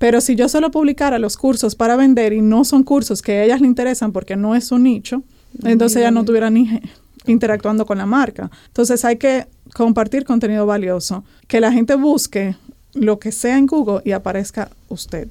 Pero 0.00 0.22
si 0.22 0.34
yo 0.34 0.48
solo 0.48 0.70
publicara 0.70 1.18
los 1.18 1.36
cursos 1.36 1.74
para 1.74 1.94
vender 1.94 2.32
y 2.32 2.40
no 2.40 2.64
son 2.64 2.84
cursos 2.84 3.20
que 3.20 3.32
a 3.32 3.44
ellas 3.44 3.60
le 3.60 3.66
interesan 3.66 4.12
porque 4.12 4.34
no 4.34 4.54
es 4.54 4.66
su 4.66 4.78
nicho, 4.78 5.22
entonces 5.62 5.98
ella 5.98 6.10
no 6.10 6.20
estuviera 6.20 6.48
ni 6.48 6.80
interactuando 7.26 7.84
con 7.84 7.98
la 7.98 8.06
marca. 8.06 8.50
Entonces 8.68 9.04
hay 9.04 9.18
que 9.18 9.46
compartir 9.74 10.24
contenido 10.24 10.64
valioso, 10.64 11.22
que 11.46 11.60
la 11.60 11.70
gente 11.70 11.96
busque 11.96 12.56
lo 12.94 13.18
que 13.18 13.30
sea 13.30 13.58
en 13.58 13.66
Google 13.66 14.00
y 14.06 14.12
aparezca 14.12 14.70
usted, 14.88 15.28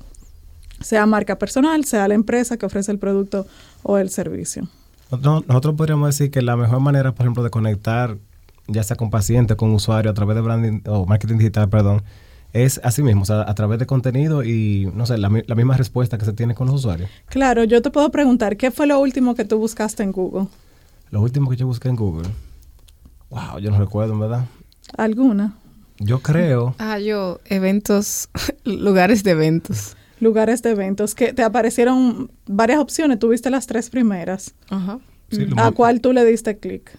sea 0.82 1.08
marca 1.08 1.40
personal, 1.40 1.84
sea 1.86 2.08
la 2.08 2.14
empresa 2.14 2.56
que 2.58 2.68
ofrece 2.68 2.92
el 2.92 3.00
producto 3.00 3.48
o 3.82 3.98
el 3.98 4.12
servicio. 4.12 4.68
Nosotros 5.10 5.74
podríamos 5.74 6.10
decir 6.10 6.30
que 6.30 6.44
la 6.44 6.56
mejor 6.56 6.80
manera, 6.80 7.16
por 7.16 7.26
ejemplo, 7.26 7.42
de 7.42 7.50
conectar, 7.50 8.18
ya 8.68 8.84
sea 8.84 8.96
con 8.96 9.10
pacientes, 9.10 9.58
con 9.58 9.72
usuarios, 9.72 10.12
a 10.12 10.14
través 10.14 10.36
de 10.36 10.42
branding 10.42 10.82
o 10.86 11.08
marketing 11.08 11.40
digital, 11.40 11.70
perdón, 11.70 12.04
es 12.54 12.80
así 12.84 13.04
mismo, 13.04 13.22
o 13.22 13.26
sea, 13.26 13.42
a 13.42 13.54
través 13.54 13.80
de 13.80 13.86
contenido 13.86 14.44
y, 14.44 14.92
no 14.96 15.06
sé, 15.06 15.18
la, 15.18 15.30
misma 15.30 15.78
respuesta 15.78 16.18
que 16.18 16.26
se 16.26 16.34
tiene 16.34 16.56
con 16.56 16.68
los 16.68 16.78
usuarios. 16.78 17.10
Claro, 17.28 17.64
yo 17.64 17.82
te 17.82 17.92
puedo 17.92 18.10
preguntar, 18.10 18.58
¿qué 18.58 18.72
fue 18.72 18.88
lo 18.88 19.00
último 19.00 19.36
que 19.36 19.46
tú 19.46 19.60
buscaste 19.60 20.04
en 20.04 20.12
Google? 20.12 20.48
Lo 21.12 21.22
último 21.22 21.50
que 21.50 21.56
yo 21.56 21.68
busqué 21.68 21.90
en 21.90 21.96
Google. 21.96 22.30
Wow, 23.30 23.60
yo 23.60 23.70
no 23.70 23.78
recuerdo, 23.78 24.18
¿verdad? 24.18 24.46
¿Alguna? 24.98 25.56
Yo 26.00 26.20
creo. 26.20 26.76
Ah, 26.80 26.98
yo, 26.98 27.40
eventos, 27.46 28.30
lugares 28.64 29.24
de 29.24 29.32
eventos. 29.32 29.96
Lugares 30.20 30.62
de 30.64 30.72
eventos, 30.72 31.16
que 31.16 31.34
te 31.34 31.44
aparecieron 31.44 32.32
varias 32.46 32.80
opciones, 32.80 33.20
tuviste 33.20 33.50
las 33.50 33.68
tres 33.68 33.90
primeras. 33.90 34.54
Ajá. 34.70 35.00
¿A 35.58 35.72
cuál 35.72 36.02
tú 36.02 36.14
le 36.14 36.26
diste 36.26 36.58
clic? 36.58 36.98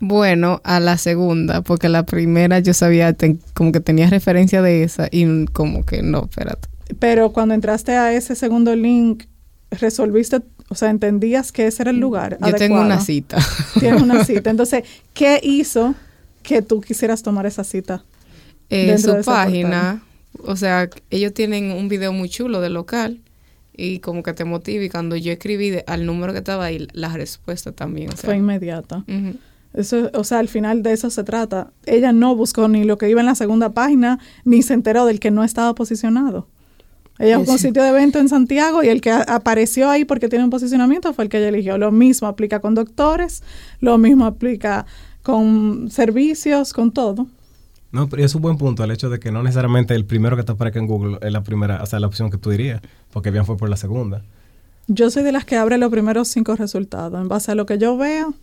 Bueno, 0.00 0.60
a 0.64 0.78
la 0.78 0.96
segunda, 0.96 1.62
porque 1.62 1.88
la 1.88 2.04
primera 2.04 2.60
yo 2.60 2.72
sabía 2.72 3.16
como 3.54 3.72
que 3.72 3.80
tenía 3.80 4.08
referencia 4.08 4.62
de 4.62 4.84
esa 4.84 5.08
y 5.10 5.46
como 5.46 5.84
que 5.84 6.02
no, 6.02 6.24
espérate. 6.24 6.68
Pero 6.98 7.32
cuando 7.32 7.54
entraste 7.54 7.92
a 7.92 8.12
ese 8.12 8.34
segundo 8.36 8.74
link, 8.76 9.24
resolviste, 9.70 10.40
o 10.68 10.74
sea, 10.74 10.90
entendías 10.90 11.52
que 11.52 11.66
ese 11.66 11.82
era 11.82 11.90
el 11.90 11.98
lugar. 11.98 12.38
Yo 12.46 12.54
tengo 12.54 12.80
una 12.80 13.00
cita. 13.00 13.38
Tienes 13.78 14.00
una 14.00 14.24
cita. 14.26 14.50
Entonces, 14.50 14.84
¿qué 15.14 15.40
hizo 15.42 15.94
que 16.42 16.62
tú 16.62 16.80
quisieras 16.80 17.22
tomar 17.22 17.46
esa 17.46 17.64
cita? 17.64 18.04
Eh, 18.70 18.96
su 18.98 19.16
página, 19.24 20.02
o 20.44 20.54
sea, 20.54 20.88
ellos 21.10 21.32
tienen 21.32 21.72
un 21.72 21.88
video 21.88 22.12
muy 22.12 22.28
chulo 22.28 22.60
de 22.60 22.68
local 22.68 23.18
y 23.74 24.00
como 24.00 24.22
que 24.22 24.32
te 24.34 24.44
motiva 24.44 24.84
y 24.84 24.90
cuando 24.90 25.16
yo 25.16 25.32
escribí 25.32 25.78
al 25.86 26.04
número 26.04 26.32
que 26.32 26.40
estaba 26.40 26.66
ahí, 26.66 26.86
la 26.92 27.12
respuesta 27.14 27.72
también. 27.72 28.10
Fue 28.12 28.36
inmediata. 28.36 29.04
Eso, 29.74 30.10
o 30.14 30.24
sea, 30.24 30.38
al 30.38 30.48
final 30.48 30.82
de 30.82 30.92
eso 30.92 31.10
se 31.10 31.24
trata. 31.24 31.72
Ella 31.86 32.12
no 32.12 32.34
buscó 32.34 32.68
ni 32.68 32.84
lo 32.84 32.98
que 32.98 33.08
iba 33.08 33.20
en 33.20 33.26
la 33.26 33.34
segunda 33.34 33.70
página, 33.70 34.18
ni 34.44 34.62
se 34.62 34.74
enteró 34.74 35.06
del 35.06 35.20
que 35.20 35.30
no 35.30 35.44
estaba 35.44 35.74
posicionado. 35.74 36.48
Ella 37.18 37.40
fue 37.40 37.54
un 37.54 37.58
sitio 37.58 37.82
de 37.82 37.88
evento 37.88 38.20
en 38.20 38.28
Santiago 38.28 38.84
y 38.84 38.88
el 38.88 39.00
que 39.00 39.10
apareció 39.10 39.90
ahí 39.90 40.04
porque 40.04 40.28
tiene 40.28 40.44
un 40.44 40.50
posicionamiento 40.50 41.12
fue 41.12 41.24
el 41.24 41.30
que 41.30 41.38
ella 41.38 41.48
eligió. 41.48 41.76
Lo 41.76 41.90
mismo 41.90 42.28
aplica 42.28 42.60
con 42.60 42.74
doctores, 42.74 43.42
lo 43.80 43.98
mismo 43.98 44.24
aplica 44.24 44.86
con 45.22 45.90
servicios, 45.90 46.72
con 46.72 46.92
todo. 46.92 47.26
No, 47.90 48.08
pero 48.08 48.24
es 48.24 48.34
un 48.34 48.42
buen 48.42 48.56
punto 48.56 48.84
el 48.84 48.90
hecho 48.90 49.10
de 49.10 49.18
que 49.18 49.32
no 49.32 49.42
necesariamente 49.42 49.94
el 49.94 50.04
primero 50.04 50.36
que 50.36 50.44
te 50.44 50.52
aparezca 50.52 50.78
en 50.78 50.86
Google 50.86 51.18
es 51.22 51.32
la 51.32 51.42
primera, 51.42 51.82
o 51.82 51.86
sea, 51.86 51.98
la 51.98 52.06
opción 52.06 52.30
que 52.30 52.38
tú 52.38 52.50
dirías, 52.50 52.82
porque 53.12 53.30
bien 53.30 53.46
fue 53.46 53.56
por 53.56 53.68
la 53.68 53.76
segunda. 53.76 54.22
Yo 54.86 55.10
soy 55.10 55.22
de 55.22 55.32
las 55.32 55.44
que 55.44 55.56
abre 55.56 55.76
los 55.76 55.90
primeros 55.90 56.28
cinco 56.28 56.54
resultados. 56.54 57.20
En 57.20 57.28
base 57.28 57.50
a 57.50 57.54
lo 57.54 57.66
que 57.66 57.78
yo 57.78 57.96
veo, 57.96 58.34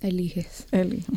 Eliges. 0.00 0.66
Elijo. 0.72 1.12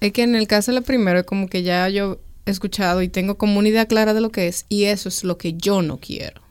Es 0.00 0.12
que 0.12 0.22
en 0.22 0.34
el 0.34 0.46
caso 0.48 0.72
de 0.72 0.80
la 0.80 0.84
primera, 0.84 1.20
es 1.20 1.26
como 1.26 1.48
que 1.48 1.62
ya 1.62 1.88
yo 1.88 2.18
he 2.46 2.50
escuchado 2.50 3.02
y 3.02 3.08
tengo 3.08 3.36
como 3.36 3.58
una 3.58 3.68
idea 3.68 3.86
clara 3.86 4.14
de 4.14 4.20
lo 4.20 4.30
que 4.30 4.48
es, 4.48 4.66
y 4.68 4.84
eso 4.84 5.08
es 5.08 5.24
lo 5.24 5.38
que 5.38 5.54
yo 5.54 5.82
no 5.82 5.98
quiero. 5.98 6.42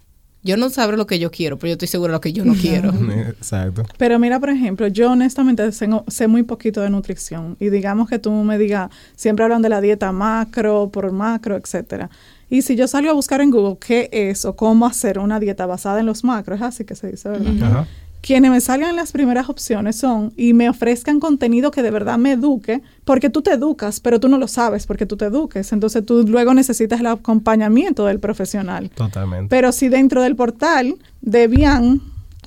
Yo 0.44 0.58
no 0.58 0.72
sabré 0.72 0.98
lo 0.98 1.06
que 1.06 1.20
yo 1.20 1.30
quiero, 1.30 1.60
pero 1.60 1.70
yo 1.70 1.74
estoy 1.74 1.88
segura 1.88 2.12
de 2.12 2.16
lo 2.16 2.22
que 2.22 2.34
yo 2.34 2.44
no 2.44 2.56
quiero. 2.56 2.90
Exacto. 3.28 3.84
Pero 3.98 4.18
mira, 4.18 4.40
por 4.40 4.50
ejemplo, 4.50 4.88
yo 4.88 5.12
honestamente 5.12 5.72
sé, 5.72 6.28
muy 6.28 6.44
poquito 6.44 6.82
de 6.82 6.90
nutrición. 6.90 7.58
Y 7.60 7.70
digamos 7.70 8.10
que 8.10 8.18
tú 8.18 8.32
me 8.32 8.58
digas, 8.58 8.90
siempre 9.16 9.46
hablan 9.46 9.62
de 9.62 9.70
la 9.70 9.82
dieta 9.82 10.12
macro, 10.12 10.90
por 10.92 11.12
macro, 11.12 11.56
etcétera. 11.58 12.10
Y 12.50 12.64
si 12.64 12.76
yo 12.76 12.88
salgo 12.88 13.12
a 13.12 13.14
buscar 13.14 13.40
en 13.42 13.52
Google 13.52 13.78
qué 13.80 14.10
es 14.12 14.44
o 14.46 14.56
cómo 14.56 14.88
hacer 14.88 15.20
una 15.20 15.40
dieta 15.40 15.68
basada 15.68 16.00
en 16.00 16.08
los 16.08 16.24
macros, 16.24 16.60
es 16.60 16.64
así 16.64 16.86
que 16.86 16.96
se 16.96 17.12
dice, 17.12 17.30
¿verdad? 17.30 17.86
Quienes 18.22 18.52
me 18.52 18.62
salgan 18.62 18.96
las 18.96 19.12
primeras 19.12 19.50
opciones 19.50 19.96
son 19.96 20.32
y 20.38 20.54
me 20.54 20.70
ofrezcan 20.70 21.20
contenido 21.20 21.72
que 21.72 21.82
de 21.82 21.90
verdad 21.90 22.20
me 22.20 22.34
eduque, 22.34 22.82
porque 23.04 23.32
tú 23.32 23.42
te 23.42 23.52
educas, 23.52 24.00
pero 24.00 24.20
tú 24.20 24.30
no 24.30 24.38
lo 24.38 24.48
sabes 24.48 24.86
porque 24.86 25.08
tú 25.08 25.18
te 25.18 25.26
eduques. 25.26 25.74
Entonces 25.74 26.06
tú 26.06 26.24
luego 26.28 26.54
necesitas 26.54 27.00
el 27.00 27.08
acompañamiento 27.08 28.06
del 28.06 28.20
profesional. 28.20 28.92
Totalmente. 28.92 29.50
Pero 29.50 29.72
si 29.72 29.90
dentro 29.90 30.22
del 30.22 30.36
portal 30.36 30.96
de 31.22 31.48
Bian 31.48 32.00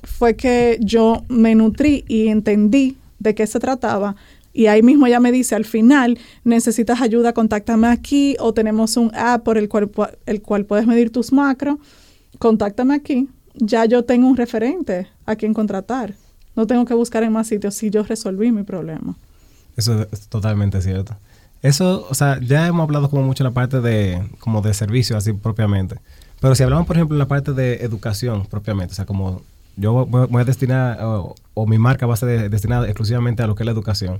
fue 0.03 0.37
que 0.37 0.77
yo 0.79 1.23
me 1.27 1.55
nutrí 1.55 2.05
y 2.07 2.27
entendí 2.27 2.97
de 3.19 3.35
qué 3.35 3.45
se 3.45 3.59
trataba, 3.59 4.15
y 4.53 4.67
ahí 4.67 4.81
mismo 4.81 5.07
ya 5.07 5.19
me 5.19 5.33
dice 5.33 5.55
al 5.55 5.65
final, 5.65 6.17
necesitas 6.45 7.01
ayuda, 7.01 7.33
contáctame 7.33 7.87
aquí 7.87 8.37
o 8.39 8.53
tenemos 8.53 8.95
un 8.95 9.11
app 9.13 9.43
por 9.43 9.57
el 9.57 9.67
cual, 9.67 9.91
el 10.25 10.41
cual 10.41 10.63
puedes 10.63 10.87
medir 10.87 11.11
tus 11.11 11.33
macros, 11.33 11.77
contáctame 12.39 12.95
aquí. 12.95 13.27
Ya 13.55 13.83
yo 13.83 14.05
tengo 14.05 14.29
un 14.29 14.37
referente 14.37 15.07
a 15.25 15.35
quien 15.35 15.53
contratar. 15.53 16.13
No 16.55 16.67
tengo 16.67 16.85
que 16.85 16.93
buscar 16.93 17.23
en 17.23 17.33
más 17.33 17.47
sitios 17.47 17.75
si 17.75 17.89
yo 17.89 18.03
resolví 18.03 18.51
mi 18.51 18.63
problema. 18.63 19.15
Eso 19.75 20.07
es 20.11 20.27
totalmente 20.27 20.81
cierto. 20.81 21.15
Eso, 21.61 22.07
o 22.09 22.13
sea, 22.13 22.39
ya 22.39 22.67
hemos 22.67 22.83
hablado 22.83 23.09
como 23.09 23.23
mucho 23.23 23.43
en 23.43 23.45
la 23.45 23.53
parte 23.53 23.81
de, 23.81 24.21
como 24.39 24.61
de 24.61 24.73
servicio, 24.73 25.17
así 25.17 25.33
propiamente. 25.33 25.97
Pero 26.39 26.55
si 26.55 26.63
hablamos, 26.63 26.85
por 26.85 26.95
ejemplo, 26.95 27.15
en 27.15 27.19
la 27.19 27.27
parte 27.27 27.53
de 27.53 27.75
educación 27.75 28.45
propiamente, 28.45 28.93
o 28.93 28.95
sea, 28.95 29.05
como 29.05 29.41
yo 29.75 30.05
voy, 30.05 30.41
a 30.41 30.45
destinar, 30.45 30.99
o, 31.01 31.35
mi 31.67 31.77
marca 31.77 32.05
va 32.05 32.13
a 32.13 32.17
ser 32.17 32.49
destinada 32.49 32.85
exclusivamente 32.85 33.43
a 33.43 33.47
lo 33.47 33.55
que 33.55 33.63
es 33.63 33.65
la 33.65 33.71
educación 33.71 34.19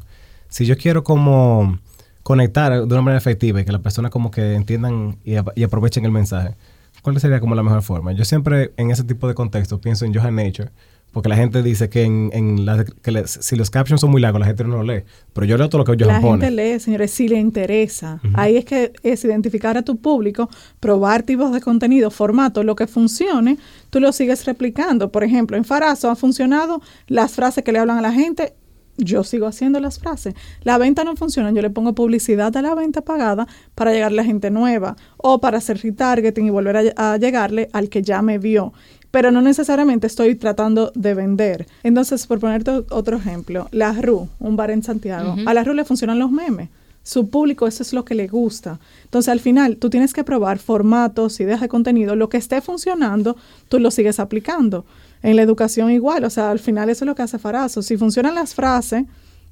si 0.49 0.65
yo 0.65 0.77
quiero 0.77 1.03
como 1.03 1.79
conectar 2.23 2.71
de 2.71 2.83
una 2.83 3.01
manera 3.01 3.17
efectiva 3.17 3.61
y 3.61 3.65
que 3.65 3.71
las 3.71 3.81
personas 3.81 4.11
como 4.11 4.31
que 4.31 4.53
entiendan 4.53 5.17
y, 5.23 5.35
aprovechen 5.35 6.05
el 6.05 6.11
mensaje, 6.11 6.55
¿cuál 7.01 7.19
sería 7.19 7.39
como 7.39 7.55
la 7.55 7.63
mejor 7.63 7.81
forma? 7.81 8.13
Yo 8.13 8.25
siempre 8.25 8.71
en 8.77 8.89
ese 8.89 9.03
tipo 9.03 9.27
de 9.27 9.35
contexto 9.35 9.79
pienso 9.79 10.05
en 10.05 10.13
Johan 10.13 10.35
Nature, 10.35 10.69
porque 11.15 11.29
la 11.29 11.37
gente 11.37 11.63
dice 11.63 11.87
que, 11.87 12.03
en, 12.03 12.65
que 13.01 13.23
si 13.25 13.55
los 13.55 13.69
captions 13.69 14.01
son 14.01 14.11
muy 14.11 14.19
largos, 14.19 14.41
la 14.41 14.47
gente 14.47 14.65
no 14.65 14.75
lo 14.75 14.83
lee. 14.83 15.03
Pero 15.31 15.47
yo 15.47 15.55
leo 15.55 15.69
todo 15.69 15.79
lo 15.79 15.85
que 15.85 16.03
Johan 16.03 16.21
pone. 16.21 16.41
La 16.41 16.47
gente 16.47 16.73
lee, 16.73 16.77
señores, 16.81 17.09
si 17.09 17.29
le 17.29 17.39
interesa. 17.39 18.19
Ahí 18.33 18.57
es 18.57 18.65
que 18.65 18.91
es 19.01 19.23
identificar 19.23 19.77
a 19.77 19.81
tu 19.81 19.95
público, 19.95 20.49
probar 20.81 21.23
tipos 21.23 21.53
de 21.53 21.61
contenido, 21.61 22.11
formato, 22.11 22.63
lo 22.63 22.75
que 22.75 22.85
funcione, 22.85 23.57
tú 23.91 24.01
lo 24.01 24.11
sigues 24.11 24.43
replicando. 24.43 25.09
Por 25.09 25.23
ejemplo, 25.23 25.55
en 25.55 25.63
Farazo 25.63 26.09
ha 26.09 26.17
funcionado 26.17 26.81
las 27.07 27.31
frases 27.31 27.63
que 27.63 27.71
le 27.71 27.79
hablan 27.79 27.97
a 27.97 28.01
la 28.01 28.11
gente 28.11 28.53
yo 28.97 29.23
sigo 29.23 29.47
haciendo 29.47 29.79
las 29.79 29.99
frases. 29.99 30.35
La 30.63 30.77
venta 30.77 31.03
no 31.03 31.15
funciona, 31.15 31.51
yo 31.51 31.61
le 31.61 31.69
pongo 31.69 31.93
publicidad 31.93 32.55
a 32.55 32.61
la 32.61 32.75
venta 32.75 33.01
pagada 33.01 33.47
para 33.73 33.91
llegarle 33.91 34.21
a 34.21 34.25
gente 34.25 34.51
nueva 34.51 34.95
o 35.17 35.39
para 35.39 35.57
hacer 35.57 35.79
retargeting 35.81 36.47
y 36.47 36.49
volver 36.49 36.93
a, 36.95 37.17
llegarle 37.17 37.69
al 37.73 37.89
que 37.89 38.01
ya 38.01 38.21
me 38.21 38.37
vio. 38.37 38.73
Pero 39.15 39.31
no 39.31 39.41
necesariamente 39.41 40.07
estoy 40.07 40.35
tratando 40.35 40.91
de 40.93 41.13
vender. 41.13 41.67
Entonces, 41.83 42.27
por 42.27 42.41
ponerte 42.41 42.83
otro 42.89 43.15
ejemplo, 43.15 43.69
la 43.71 43.93
RU, 43.93 44.27
un 44.41 44.57
bar 44.57 44.71
en 44.71 44.83
Santiago, 44.83 45.37
a 45.45 45.53
la 45.53 45.63
RU 45.63 45.73
le 45.73 45.85
funcionan 45.85 46.19
los 46.19 46.31
memes. 46.31 46.67
Su 47.01 47.29
público, 47.29 47.65
eso 47.65 47.81
es 47.81 47.93
lo 47.93 48.03
que 48.03 48.13
le 48.13 48.27
gusta. 48.27 48.77
Entonces, 49.05 49.29
al 49.29 49.39
final, 49.39 49.77
tú 49.77 49.89
tienes 49.89 50.11
que 50.11 50.25
probar 50.25 50.59
formatos, 50.59 51.39
ideas 51.39 51.61
de 51.61 51.69
contenido, 51.69 52.17
lo 52.17 52.27
que 52.27 52.35
esté 52.35 52.59
funcionando, 52.59 53.37
tú 53.69 53.79
lo 53.79 53.89
sigues 53.89 54.19
aplicando. 54.19 54.83
En 55.23 55.37
la 55.37 55.43
educación 55.43 55.91
igual, 55.91 56.25
o 56.25 56.29
sea, 56.29 56.51
al 56.51 56.59
final 56.59 56.89
eso 56.89 57.05
es 57.05 57.07
lo 57.07 57.15
que 57.15 57.21
hace 57.21 57.39
Farazo. 57.39 57.81
Si 57.83 57.95
funcionan 57.95 58.35
las 58.35 58.53
frases 58.53 59.05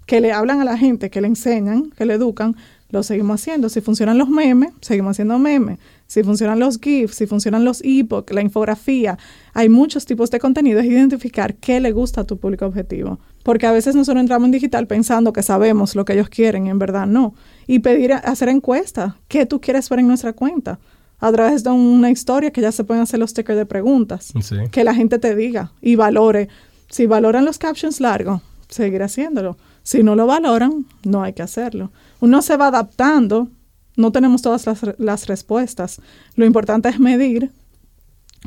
que 0.06 0.20
le 0.20 0.34
hablan 0.34 0.60
a 0.60 0.66
la 0.66 0.78
gente, 0.78 1.10
que 1.10 1.22
le 1.22 1.28
enseñan, 1.28 1.90
que 1.92 2.06
le 2.06 2.16
educan, 2.16 2.58
lo 2.90 3.02
seguimos 3.02 3.40
haciendo. 3.40 3.70
Si 3.70 3.80
funcionan 3.80 4.18
los 4.18 4.28
memes, 4.28 4.72
seguimos 4.82 5.12
haciendo 5.12 5.40
memes. 5.40 5.80
Si 6.14 6.22
funcionan 6.24 6.60
los 6.60 6.80
GIFs, 6.80 7.16
si 7.16 7.26
funcionan 7.26 7.66
los 7.66 7.82
ebooks, 7.84 8.32
la 8.36 8.44
infografía, 8.44 9.18
hay 9.52 9.68
muchos 9.68 10.06
tipos 10.06 10.30
de 10.30 10.38
contenido. 10.38 10.80
Es 10.80 10.86
identificar 10.86 11.56
qué 11.56 11.80
le 11.80 11.92
gusta 11.92 12.22
a 12.22 12.24
tu 12.24 12.38
público 12.38 12.68
objetivo. 12.68 13.18
Porque 13.42 13.66
a 13.66 13.72
veces 13.72 13.96
nosotros 13.96 14.22
entramos 14.22 14.46
en 14.46 14.52
digital 14.52 14.86
pensando 14.86 15.34
que 15.34 15.42
sabemos 15.42 15.96
lo 15.96 16.06
que 16.06 16.14
ellos 16.14 16.30
quieren 16.30 16.68
y 16.68 16.70
en 16.70 16.78
verdad 16.78 17.08
no. 17.08 17.34
Y 17.66 17.80
pedir, 17.80 18.14
hacer 18.14 18.50
encuestas. 18.50 19.16
¿Qué 19.28 19.48
tú 19.48 19.60
quieres 19.60 19.90
ver 19.90 20.00
en 20.02 20.08
nuestra 20.08 20.34
cuenta? 20.34 20.80
a 21.20 21.32
través 21.32 21.64
de 21.64 21.70
una 21.70 22.12
historia 22.12 22.52
que 22.52 22.60
ya 22.60 22.72
se 22.74 22.84
pueden 22.84 23.02
hacer 23.02 23.18
los 23.18 23.32
stickers 23.32 23.58
de 23.58 23.66
preguntas. 23.66 24.34
Que 24.72 24.84
la 24.84 24.94
gente 24.94 25.18
te 25.18 25.34
diga 25.36 25.72
y 25.82 25.96
valore. 25.96 26.50
Si 26.90 27.08
valoran 27.08 27.46
los 27.46 27.58
captions 27.58 28.02
largos, 28.02 28.42
seguir 28.68 29.02
haciéndolo. 29.02 29.58
Si 29.84 30.04
no 30.04 30.16
lo 30.16 30.28
valoran, 30.28 30.86
no 31.06 31.24
hay 31.24 31.32
que 31.32 31.42
hacerlo. 31.42 31.92
Uno 32.20 32.42
se 32.42 32.58
va 32.58 32.68
adaptando. 32.68 33.48
No 33.96 34.12
tenemos 34.12 34.42
todas 34.42 34.66
las, 34.66 34.82
las 34.98 35.28
respuestas. 35.28 36.02
Lo 36.36 36.46
importante 36.46 36.90
es 36.90 37.00
medir 37.00 37.52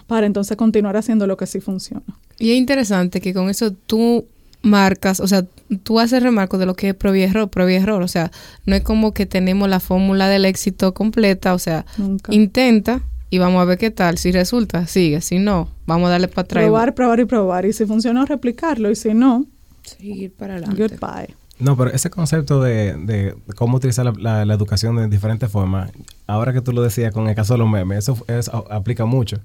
para 0.07 0.27
entonces 0.27 0.57
continuar 0.57 0.97
haciendo 0.97 1.27
lo 1.27 1.37
que 1.37 1.47
sí 1.47 1.61
funciona. 1.61 2.05
Y 2.39 2.51
es 2.51 2.59
interesante 2.59 3.21
que 3.21 3.33
con 3.33 3.49
eso 3.49 3.73
tú 3.73 4.27
marcas, 4.63 5.21
o 5.21 5.29
sea, 5.29 5.47
tú 5.83 6.01
haces 6.01 6.23
remarco 6.23 6.59
de 6.59 6.67
lo 6.67 6.75
que 6.75 6.91
es 6.91 6.95
prueba 6.95 7.19
y 7.19 7.23
error, 7.23 7.49
prueba 7.49 7.73
y 7.73 7.77
error, 7.77 8.03
o 8.03 8.09
sea, 8.09 8.31
no 8.67 8.75
es 8.75 8.83
como 8.83 9.15
que 9.15 9.27
tenemos 9.27 9.69
la 9.69 9.81
fórmula 9.81 10.29
del 10.29 10.45
éxito 10.45 10.93
completa, 10.93 11.55
o 11.55 11.59
sea, 11.59 11.87
intenta 12.31 13.03
y 13.31 13.39
vamos 13.39 13.61
a 13.61 13.65
ver 13.65 13.79
qué 13.79 13.91
tal, 13.91 14.19
si 14.19 14.33
resulta, 14.33 14.87
sigue, 14.87 15.21
si 15.21 15.39
no, 15.39 15.69
vamos 15.87 16.09
a 16.09 16.11
darle 16.11 16.29
para 16.29 16.43
atrás. 16.43 16.65
Probar, 16.65 16.95
probar 16.95 17.21
y 17.21 17.25
probar, 17.25 17.67
y 17.67 17.73
si 17.73 17.87
funciona, 17.87 18.25
replicarlo, 18.25 18.91
y 18.91 18.97
si 18.97 19.15
no, 19.15 19.47
seguir 19.83 20.33
para 20.33 20.55
adelante. 20.55 20.83
Goodbye. 20.83 21.35
No, 21.59 21.77
pero 21.77 21.91
ese 21.91 22.11
concepto 22.11 22.61
de, 22.61 22.95
de 22.95 23.35
cómo 23.55 23.79
utilizar 23.79 24.05
la, 24.19 24.45
la, 24.45 24.55
educación 24.55 24.97
de 24.97 25.09
diferentes 25.09 25.51
formas, 25.51 25.91
ahora 26.27 26.53
que 26.53 26.61
tú 26.61 26.73
lo 26.73 26.83
decías 26.83 27.13
con 27.13 27.29
el 27.29 27.35
caso 27.35 27.55
de 27.55 27.59
los 27.59 27.69
memes, 27.69 28.11
eso, 28.27 28.67
aplica 28.71 29.07
mucho. 29.07 29.39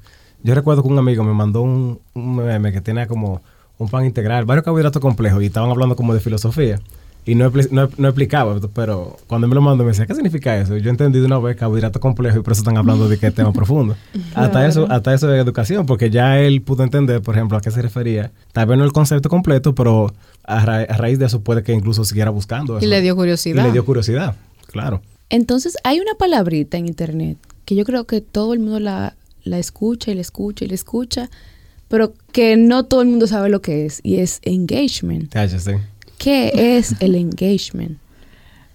Yo 0.43 0.53
recuerdo 0.53 0.83
que 0.83 0.89
un 0.89 0.99
amigo 0.99 1.23
me 1.23 1.33
mandó 1.33 1.61
un, 1.61 2.01
un 2.13 2.35
meme 2.35 2.73
que 2.73 2.81
tenía 2.81 3.07
como 3.07 3.41
un 3.77 3.89
pan 3.89 4.05
integral, 4.05 4.45
varios 4.45 4.65
carbohidratos 4.65 5.01
complejos 5.01 5.41
y 5.41 5.45
estaban 5.45 5.69
hablando 5.69 5.95
como 5.95 6.13
de 6.13 6.19
filosofía. 6.19 6.79
Y 7.23 7.35
no, 7.35 7.51
no, 7.69 7.89
no, 7.97 8.07
explicaba, 8.07 8.59
pero 8.73 9.17
cuando 9.27 9.47
me 9.47 9.53
lo 9.53 9.61
mandó 9.61 9.83
me 9.83 9.91
decía, 9.91 10.07
¿qué 10.07 10.15
significa 10.15 10.57
eso? 10.57 10.75
Yo 10.77 10.89
entendí 10.89 11.19
de 11.19 11.25
una 11.25 11.37
vez 11.37 11.55
carbohidrato 11.55 11.99
complejo 11.99 12.39
y 12.39 12.41
por 12.41 12.53
eso 12.53 12.61
están 12.61 12.77
hablando 12.77 13.07
de 13.07 13.19
qué 13.19 13.29
tema 13.29 13.53
profundo. 13.53 13.95
Hasta 14.33 14.67
eso 14.67 14.87
hasta 14.89 15.13
eso 15.13 15.27
de 15.27 15.39
educación, 15.39 15.85
porque 15.85 16.09
ya 16.09 16.39
él 16.39 16.61
pudo 16.63 16.83
entender, 16.83 17.21
por 17.21 17.35
ejemplo, 17.35 17.57
a 17.57 17.61
qué 17.61 17.69
se 17.69 17.81
refería. 17.81 18.31
Tal 18.53 18.65
vez 18.65 18.77
no 18.77 18.83
el 18.83 18.91
concepto 18.91 19.29
completo, 19.29 19.75
pero 19.75 20.11
a, 20.43 20.65
raíz 20.65 21.19
de 21.19 21.25
eso 21.25 21.41
puede 21.41 21.61
que 21.61 21.73
incluso 21.73 22.03
siguiera 22.05 22.31
buscando. 22.31 22.79
Y 22.79 22.87
le 22.87 23.01
dio 23.01 23.15
curiosidad. 23.15 23.63
Y 23.63 23.67
le 23.67 23.71
dio 23.71 23.85
curiosidad, 23.85 24.35
claro. 24.67 25.01
Entonces, 25.29 25.77
hay 25.83 25.99
una 25.99 26.15
palabrita 26.15 26.77
en 26.77 26.87
Internet 26.87 27.37
que 27.65 27.75
yo 27.75 27.85
creo 27.85 28.05
que 28.05 28.21
todo 28.21 28.53
el 28.53 28.59
mundo 28.59 28.79
la, 28.79 29.15
la 29.43 29.59
escucha 29.59 30.11
y 30.11 30.15
la 30.15 30.21
escucha 30.21 30.65
y 30.65 30.67
la 30.67 30.75
escucha, 30.75 31.29
pero 31.87 32.13
que 32.31 32.57
no 32.57 32.85
todo 32.85 33.01
el 33.01 33.09
mundo 33.09 33.27
sabe 33.27 33.49
lo 33.49 33.61
que 33.61 33.85
es, 33.85 33.99
y 34.03 34.17
es 34.17 34.39
engagement. 34.43 35.31
¿Qué 36.21 36.77
es 36.77 36.93
el 36.99 37.15
engagement? 37.15 37.97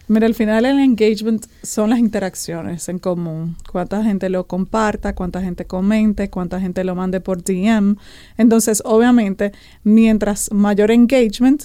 Mira, 0.08 0.26
al 0.26 0.34
final 0.34 0.64
el 0.64 0.80
engagement 0.80 1.46
son 1.62 1.90
las 1.90 2.00
interacciones 2.00 2.88
en 2.88 2.98
común. 2.98 3.56
Cuánta 3.70 4.02
gente 4.02 4.28
lo 4.30 4.48
comparta, 4.48 5.14
cuánta 5.14 5.40
gente 5.40 5.64
comente, 5.64 6.28
cuánta 6.28 6.60
gente 6.60 6.82
lo 6.82 6.96
mande 6.96 7.20
por 7.20 7.44
DM. 7.44 7.94
Entonces, 8.36 8.82
obviamente, 8.84 9.52
mientras 9.84 10.50
mayor 10.50 10.90
engagement, 10.90 11.62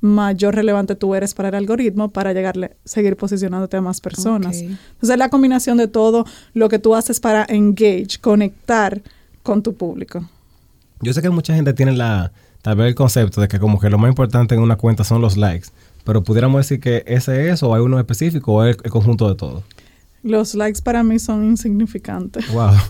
mayor 0.00 0.54
relevante 0.54 0.94
tú 0.94 1.16
eres 1.16 1.34
para 1.34 1.48
el 1.48 1.56
algoritmo 1.56 2.10
para 2.10 2.32
llegarle, 2.32 2.76
seguir 2.84 3.16
posicionándote 3.16 3.76
a 3.76 3.80
más 3.80 4.00
personas. 4.00 4.58
Entonces, 4.58 5.10
es 5.10 5.18
la 5.18 5.30
combinación 5.30 5.78
de 5.78 5.88
todo 5.88 6.26
lo 6.52 6.68
que 6.68 6.78
tú 6.78 6.94
haces 6.94 7.18
para 7.18 7.44
engage, 7.48 8.20
conectar 8.20 9.02
con 9.42 9.64
tu 9.64 9.74
público. 9.74 10.28
Yo 11.00 11.12
sé 11.12 11.20
que 11.22 11.30
mucha 11.30 11.56
gente 11.56 11.72
tiene 11.72 11.90
la, 11.90 12.30
tal 12.64 12.76
vez 12.76 12.88
el 12.88 12.94
concepto 12.94 13.42
de 13.42 13.48
que 13.48 13.60
como 13.60 13.78
que 13.78 13.90
lo 13.90 13.98
más 13.98 14.08
importante 14.08 14.54
en 14.54 14.62
una 14.62 14.76
cuenta 14.76 15.04
son 15.04 15.20
los 15.20 15.36
likes, 15.36 15.68
pero 16.02 16.24
pudiéramos 16.24 16.60
decir 16.60 16.80
que 16.80 17.04
ese 17.06 17.50
es 17.50 17.62
o 17.62 17.74
hay 17.74 17.82
uno 17.82 17.98
específico 17.98 18.54
o 18.54 18.64
es 18.64 18.78
el, 18.82 18.90
conjunto 18.90 19.28
de 19.28 19.34
todo. 19.34 19.62
Los 20.22 20.54
likes 20.54 20.80
para 20.80 21.02
mí 21.02 21.18
son 21.18 21.44
insignificantes. 21.44 22.50
Wow. 22.52 22.72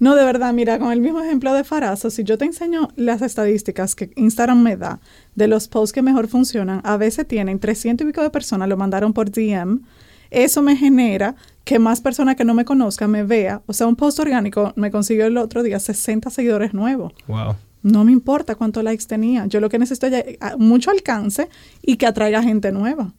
No, 0.00 0.16
de 0.16 0.24
verdad, 0.24 0.52
mira, 0.52 0.80
con 0.80 0.90
el 0.90 1.00
mismo 1.00 1.20
ejemplo 1.20 1.54
de 1.54 1.62
Farazo, 1.62 2.10
si 2.10 2.24
yo 2.24 2.36
te 2.36 2.44
enseño 2.44 2.88
las 2.96 3.22
estadísticas 3.22 3.94
que 3.94 4.10
Instagram 4.16 4.60
me 4.60 4.76
da 4.76 4.98
de 5.36 5.46
los 5.46 5.68
posts 5.68 5.92
que 5.92 6.02
mejor 6.02 6.26
funcionan, 6.26 6.80
a 6.82 6.96
veces 6.96 7.28
tienen 7.28 7.60
300 7.60 8.04
y 8.04 8.10
pico 8.10 8.20
de 8.20 8.30
personas, 8.30 8.68
lo 8.68 8.76
mandaron 8.76 9.12
por 9.12 9.30
DM, 9.30 9.82
eso 10.30 10.62
me 10.62 10.76
genera 10.76 11.36
que 11.62 11.78
más 11.78 12.00
personas 12.00 12.34
que 12.34 12.44
no 12.44 12.54
me 12.54 12.64
conozcan 12.64 13.08
me 13.08 13.22
vea. 13.22 13.62
O 13.66 13.72
sea, 13.72 13.86
un 13.86 13.94
post 13.94 14.18
orgánico 14.18 14.72
me 14.74 14.90
consiguió 14.90 15.26
el 15.26 15.36
otro 15.36 15.62
día 15.62 15.78
60 15.78 16.28
seguidores 16.28 16.74
nuevos. 16.74 17.12
Wow. 17.28 17.54
No 17.84 18.02
me 18.02 18.12
importa 18.12 18.54
cuántos 18.54 18.82
likes 18.82 19.04
tenía. 19.04 19.44
Yo 19.44 19.60
lo 19.60 19.68
que 19.68 19.78
necesito 19.78 20.06
es 20.06 20.38
mucho 20.56 20.90
alcance 20.90 21.50
y 21.82 21.96
que 21.96 22.06
atraiga 22.06 22.42
gente 22.42 22.72
nueva. 22.72 23.12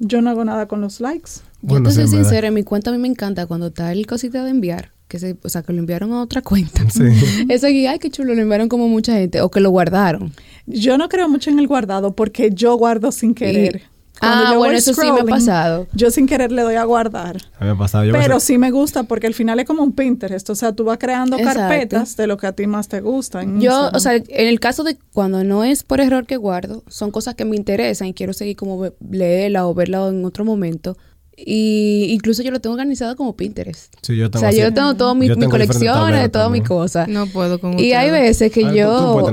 Yo 0.00 0.20
no 0.20 0.30
hago 0.30 0.44
nada 0.44 0.66
con 0.66 0.80
los 0.80 1.00
likes. 1.00 1.30
Bueno, 1.60 1.88
Yo 1.88 1.94
te 1.94 2.02
soy 2.02 2.08
sincera, 2.08 2.48
en 2.48 2.54
mi 2.54 2.64
cuenta 2.64 2.90
a 2.90 2.92
mí 2.92 2.98
me 2.98 3.06
encanta 3.06 3.46
cuando 3.46 3.68
está 3.68 3.92
el 3.92 4.04
cosita 4.08 4.42
de 4.42 4.50
enviar, 4.50 4.90
que 5.06 5.20
se, 5.20 5.36
o 5.40 5.48
sea, 5.48 5.62
que 5.62 5.72
lo 5.72 5.78
enviaron 5.78 6.12
a 6.12 6.20
otra 6.20 6.42
cuenta. 6.42 6.82
Sí. 6.90 7.04
Eso 7.48 7.68
aquí, 7.68 7.86
ay, 7.86 8.00
qué 8.00 8.10
chulo, 8.10 8.34
lo 8.34 8.42
enviaron 8.42 8.68
como 8.68 8.88
mucha 8.88 9.14
gente, 9.14 9.40
o 9.40 9.50
que 9.52 9.60
lo 9.60 9.70
guardaron. 9.70 10.32
Yo 10.66 10.98
no 10.98 11.08
creo 11.08 11.28
mucho 11.28 11.50
en 11.50 11.60
el 11.60 11.68
guardado 11.68 12.16
porque 12.16 12.50
yo 12.52 12.74
guardo 12.74 13.12
sin 13.12 13.34
querer 13.34 13.82
ah, 14.22 14.54
bueno, 14.56 14.76
eso 14.76 14.94
sí 14.94 15.12
me 15.12 15.20
ha 15.20 15.24
pasado. 15.24 15.86
Yo 15.92 16.10
sin 16.10 16.26
querer 16.26 16.52
le 16.52 16.62
doy 16.62 16.76
a 16.76 16.84
guardar. 16.84 17.36
A 17.58 17.64
mí 17.64 17.66
me 17.66 17.70
ha 17.70 17.76
pasado. 17.76 18.04
Yo 18.04 18.12
pero 18.12 18.40
sí 18.40 18.58
me 18.58 18.70
gusta 18.70 19.02
porque 19.04 19.26
al 19.26 19.34
final 19.34 19.60
es 19.60 19.66
como 19.66 19.82
un 19.82 19.92
Pinterest. 19.92 20.48
O 20.50 20.54
sea, 20.54 20.72
tú 20.72 20.84
vas 20.84 20.98
creando 20.98 21.36
carpetas 21.38 22.16
de 22.16 22.26
lo 22.26 22.36
que 22.36 22.46
a 22.46 22.52
ti 22.52 22.66
más 22.66 22.88
te 22.88 23.00
gusta. 23.00 23.44
Yo, 23.58 23.90
o 23.92 24.00
sea, 24.00 24.14
en 24.14 24.48
el 24.48 24.60
caso 24.60 24.84
de 24.84 24.96
cuando 25.12 25.44
no 25.44 25.64
es 25.64 25.82
por 25.82 26.00
error 26.00 26.26
que 26.26 26.36
guardo, 26.36 26.82
son 26.88 27.10
cosas 27.10 27.34
que 27.34 27.44
me 27.44 27.56
interesan 27.56 28.08
y 28.08 28.14
quiero 28.14 28.32
seguir 28.32 28.56
como 28.56 28.88
leerla 29.10 29.66
o 29.66 29.74
verla 29.74 30.08
en 30.08 30.24
otro 30.24 30.44
momento 30.44 30.96
y 31.36 32.08
incluso 32.10 32.42
yo 32.42 32.50
lo 32.50 32.60
tengo 32.60 32.74
organizado 32.74 33.16
como 33.16 33.34
Pinterest. 33.34 33.94
Sí, 34.02 34.16
yo 34.16 34.28
o 34.32 34.38
sea, 34.38 34.50
yo 34.52 34.72
tengo 34.72 34.94
todas 34.94 35.16
mis 35.16 35.34
colecciones, 35.34 36.30
todas 36.30 36.50
mis 36.50 36.62
cosas. 36.62 37.08
No 37.08 37.26
puedo 37.26 37.58
con 37.58 37.78
Y 37.78 37.92
hay 37.92 38.10
veces 38.10 38.52
que 38.52 38.62
yo... 38.74 39.30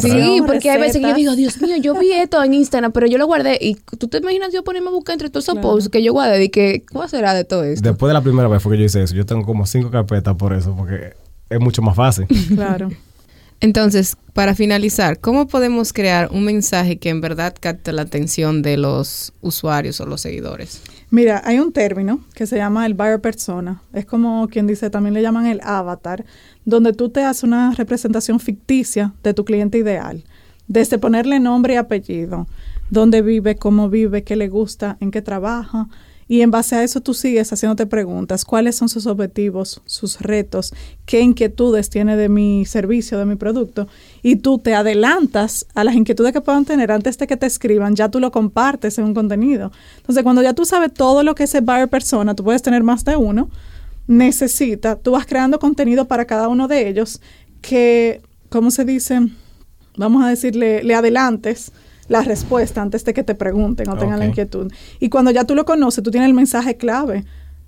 Sí, 0.00 0.40
porque 0.46 0.70
hay 0.70 0.80
veces 0.80 1.00
que 1.00 1.08
yo 1.08 1.14
digo, 1.14 1.36
Dios 1.36 1.60
mío, 1.60 1.76
yo 1.80 1.94
vi 1.98 2.12
esto 2.12 2.42
en 2.42 2.54
Instagram, 2.54 2.92
pero 2.92 3.06
yo 3.06 3.18
lo 3.18 3.26
guardé. 3.26 3.56
Y 3.60 3.76
tú 3.98 4.08
te 4.08 4.18
imaginas 4.18 4.52
yo 4.52 4.64
ponerme 4.64 4.88
a 4.88 4.92
buscar 4.92 5.14
entre 5.14 5.30
todos 5.30 5.48
esos 5.48 5.58
posts 5.58 5.88
que 5.88 6.02
yo 6.02 6.12
guardé 6.12 6.44
y 6.44 6.48
que, 6.48 6.84
¿cómo 6.90 7.06
será 7.08 7.34
de 7.34 7.44
todo 7.44 7.64
esto? 7.64 7.88
Después 7.88 8.10
de 8.10 8.14
la 8.14 8.22
primera 8.22 8.48
vez 8.48 8.62
fue 8.62 8.72
que 8.72 8.78
yo 8.78 8.84
hice 8.84 9.02
eso. 9.02 9.14
Yo 9.14 9.24
tengo 9.24 9.44
como 9.44 9.64
cinco 9.66 9.90
carpetas 9.90 10.34
por 10.36 10.52
eso, 10.52 10.74
porque 10.76 11.14
es 11.48 11.60
mucho 11.60 11.82
más 11.82 11.94
fácil. 11.94 12.26
Claro. 12.54 12.90
Entonces, 13.62 14.16
para 14.32 14.56
finalizar, 14.56 15.20
¿cómo 15.20 15.46
podemos 15.46 15.92
crear 15.92 16.28
un 16.32 16.44
mensaje 16.44 16.98
que 16.98 17.10
en 17.10 17.20
verdad 17.20 17.54
capte 17.60 17.92
la 17.92 18.02
atención 18.02 18.60
de 18.60 18.76
los 18.76 19.32
usuarios 19.40 20.00
o 20.00 20.06
los 20.06 20.20
seguidores? 20.20 20.82
Mira, 21.10 21.40
hay 21.44 21.60
un 21.60 21.72
término 21.72 22.24
que 22.34 22.48
se 22.48 22.56
llama 22.56 22.86
el 22.86 22.94
buyer 22.94 23.20
persona. 23.20 23.80
Es 23.92 24.04
como 24.04 24.48
quien 24.48 24.66
dice, 24.66 24.90
también 24.90 25.14
le 25.14 25.22
llaman 25.22 25.46
el 25.46 25.60
avatar, 25.62 26.24
donde 26.64 26.92
tú 26.92 27.10
te 27.10 27.22
haces 27.22 27.44
una 27.44 27.72
representación 27.72 28.40
ficticia 28.40 29.14
de 29.22 29.32
tu 29.32 29.44
cliente 29.44 29.78
ideal, 29.78 30.24
desde 30.66 30.98
ponerle 30.98 31.38
nombre 31.38 31.74
y 31.74 31.76
apellido, 31.76 32.48
dónde 32.90 33.22
vive, 33.22 33.54
cómo 33.54 33.88
vive, 33.88 34.24
qué 34.24 34.34
le 34.34 34.48
gusta, 34.48 34.96
en 34.98 35.12
qué 35.12 35.22
trabaja, 35.22 35.86
y 36.28 36.40
en 36.40 36.50
base 36.50 36.76
a 36.76 36.82
eso 36.82 37.00
tú 37.00 37.14
sigues 37.14 37.52
haciéndote 37.52 37.86
preguntas, 37.86 38.44
cuáles 38.44 38.76
son 38.76 38.88
sus 38.88 39.06
objetivos, 39.06 39.82
sus 39.84 40.20
retos, 40.20 40.72
qué 41.04 41.20
inquietudes 41.20 41.90
tiene 41.90 42.16
de 42.16 42.28
mi 42.28 42.64
servicio, 42.64 43.18
de 43.18 43.26
mi 43.26 43.36
producto, 43.36 43.88
y 44.22 44.36
tú 44.36 44.58
te 44.58 44.74
adelantas 44.74 45.66
a 45.74 45.84
las 45.84 45.94
inquietudes 45.94 46.32
que 46.32 46.40
puedan 46.40 46.64
tener 46.64 46.92
antes 46.92 47.18
de 47.18 47.26
que 47.26 47.36
te 47.36 47.46
escriban, 47.46 47.96
ya 47.96 48.08
tú 48.08 48.20
lo 48.20 48.30
compartes 48.30 48.98
en 48.98 49.04
un 49.04 49.14
contenido. 49.14 49.72
Entonces, 49.98 50.22
cuando 50.22 50.42
ya 50.42 50.54
tú 50.54 50.64
sabes 50.64 50.92
todo 50.94 51.22
lo 51.22 51.34
que 51.34 51.44
es 51.44 51.54
el 51.54 51.64
buyer 51.64 51.88
persona, 51.88 52.34
tú 52.34 52.44
puedes 52.44 52.62
tener 52.62 52.82
más 52.82 53.04
de 53.04 53.16
uno, 53.16 53.50
necesita, 54.06 54.96
tú 54.96 55.12
vas 55.12 55.26
creando 55.26 55.58
contenido 55.58 56.06
para 56.06 56.24
cada 56.24 56.48
uno 56.48 56.68
de 56.68 56.88
ellos 56.88 57.20
que, 57.60 58.20
¿cómo 58.48 58.70
se 58.70 58.84
dice? 58.84 59.20
Vamos 59.96 60.24
a 60.24 60.28
decirle, 60.28 60.82
le 60.82 60.94
adelantes 60.94 61.72
la 62.12 62.20
respuesta 62.20 62.82
antes 62.82 63.06
de 63.06 63.14
que 63.14 63.24
te 63.24 63.34
pregunten 63.34 63.88
o 63.88 63.96
tengan 63.96 64.18
la 64.18 64.26
inquietud. 64.26 64.70
Y 65.00 65.08
cuando 65.08 65.30
ya 65.30 65.44
tú 65.44 65.54
lo 65.54 65.64
conoces, 65.64 66.04
tú 66.04 66.10
tienes 66.10 66.28
el 66.28 66.34
mensaje 66.34 66.76
clave 66.76 67.24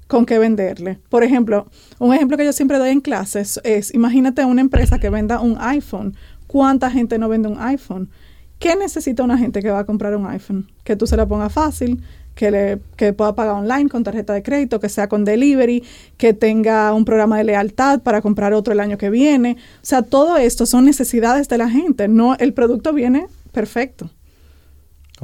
con 0.06 0.26
qué 0.26 0.38
venderle. 0.38 0.98
Por 1.08 1.24
ejemplo, 1.24 1.66
un 1.98 2.12
ejemplo 2.12 2.36
que 2.36 2.44
yo 2.44 2.52
siempre 2.52 2.76
doy 2.76 2.90
en 2.90 3.00
clases 3.00 3.58
es, 3.64 3.94
imagínate 3.94 4.44
una 4.44 4.60
empresa 4.60 4.98
que 4.98 5.08
venda 5.08 5.40
un 5.40 5.56
iPhone. 5.58 6.14
¿Cuánta 6.46 6.90
gente 6.90 7.18
no 7.18 7.30
vende 7.30 7.48
un 7.48 7.58
iPhone? 7.58 8.10
¿Qué 8.58 8.76
necesita 8.76 9.22
una 9.22 9.38
gente 9.38 9.62
que 9.62 9.70
va 9.70 9.78
a 9.78 9.84
comprar 9.84 10.14
un 10.14 10.26
iPhone? 10.26 10.70
Que 10.84 10.94
tú 10.94 11.06
se 11.06 11.16
la 11.16 11.26
ponga 11.26 11.48
fácil, 11.48 12.02
que, 12.34 12.50
le, 12.50 12.80
que 12.96 13.14
pueda 13.14 13.34
pagar 13.34 13.54
online 13.54 13.88
con 13.88 14.04
tarjeta 14.04 14.34
de 14.34 14.42
crédito, 14.42 14.78
que 14.78 14.90
sea 14.90 15.08
con 15.08 15.24
delivery, 15.24 15.82
que 16.18 16.34
tenga 16.34 16.92
un 16.92 17.06
programa 17.06 17.38
de 17.38 17.44
lealtad 17.44 18.02
para 18.02 18.20
comprar 18.20 18.52
otro 18.52 18.74
el 18.74 18.80
año 18.80 18.98
que 18.98 19.08
viene. 19.08 19.56
O 19.82 19.86
sea, 19.86 20.02
todo 20.02 20.36
esto 20.36 20.66
son 20.66 20.84
necesidades 20.84 21.48
de 21.48 21.56
la 21.56 21.70
gente. 21.70 22.08
No, 22.08 22.34
el 22.34 22.52
producto 22.52 22.92
viene 22.92 23.26
perfecto. 23.52 24.10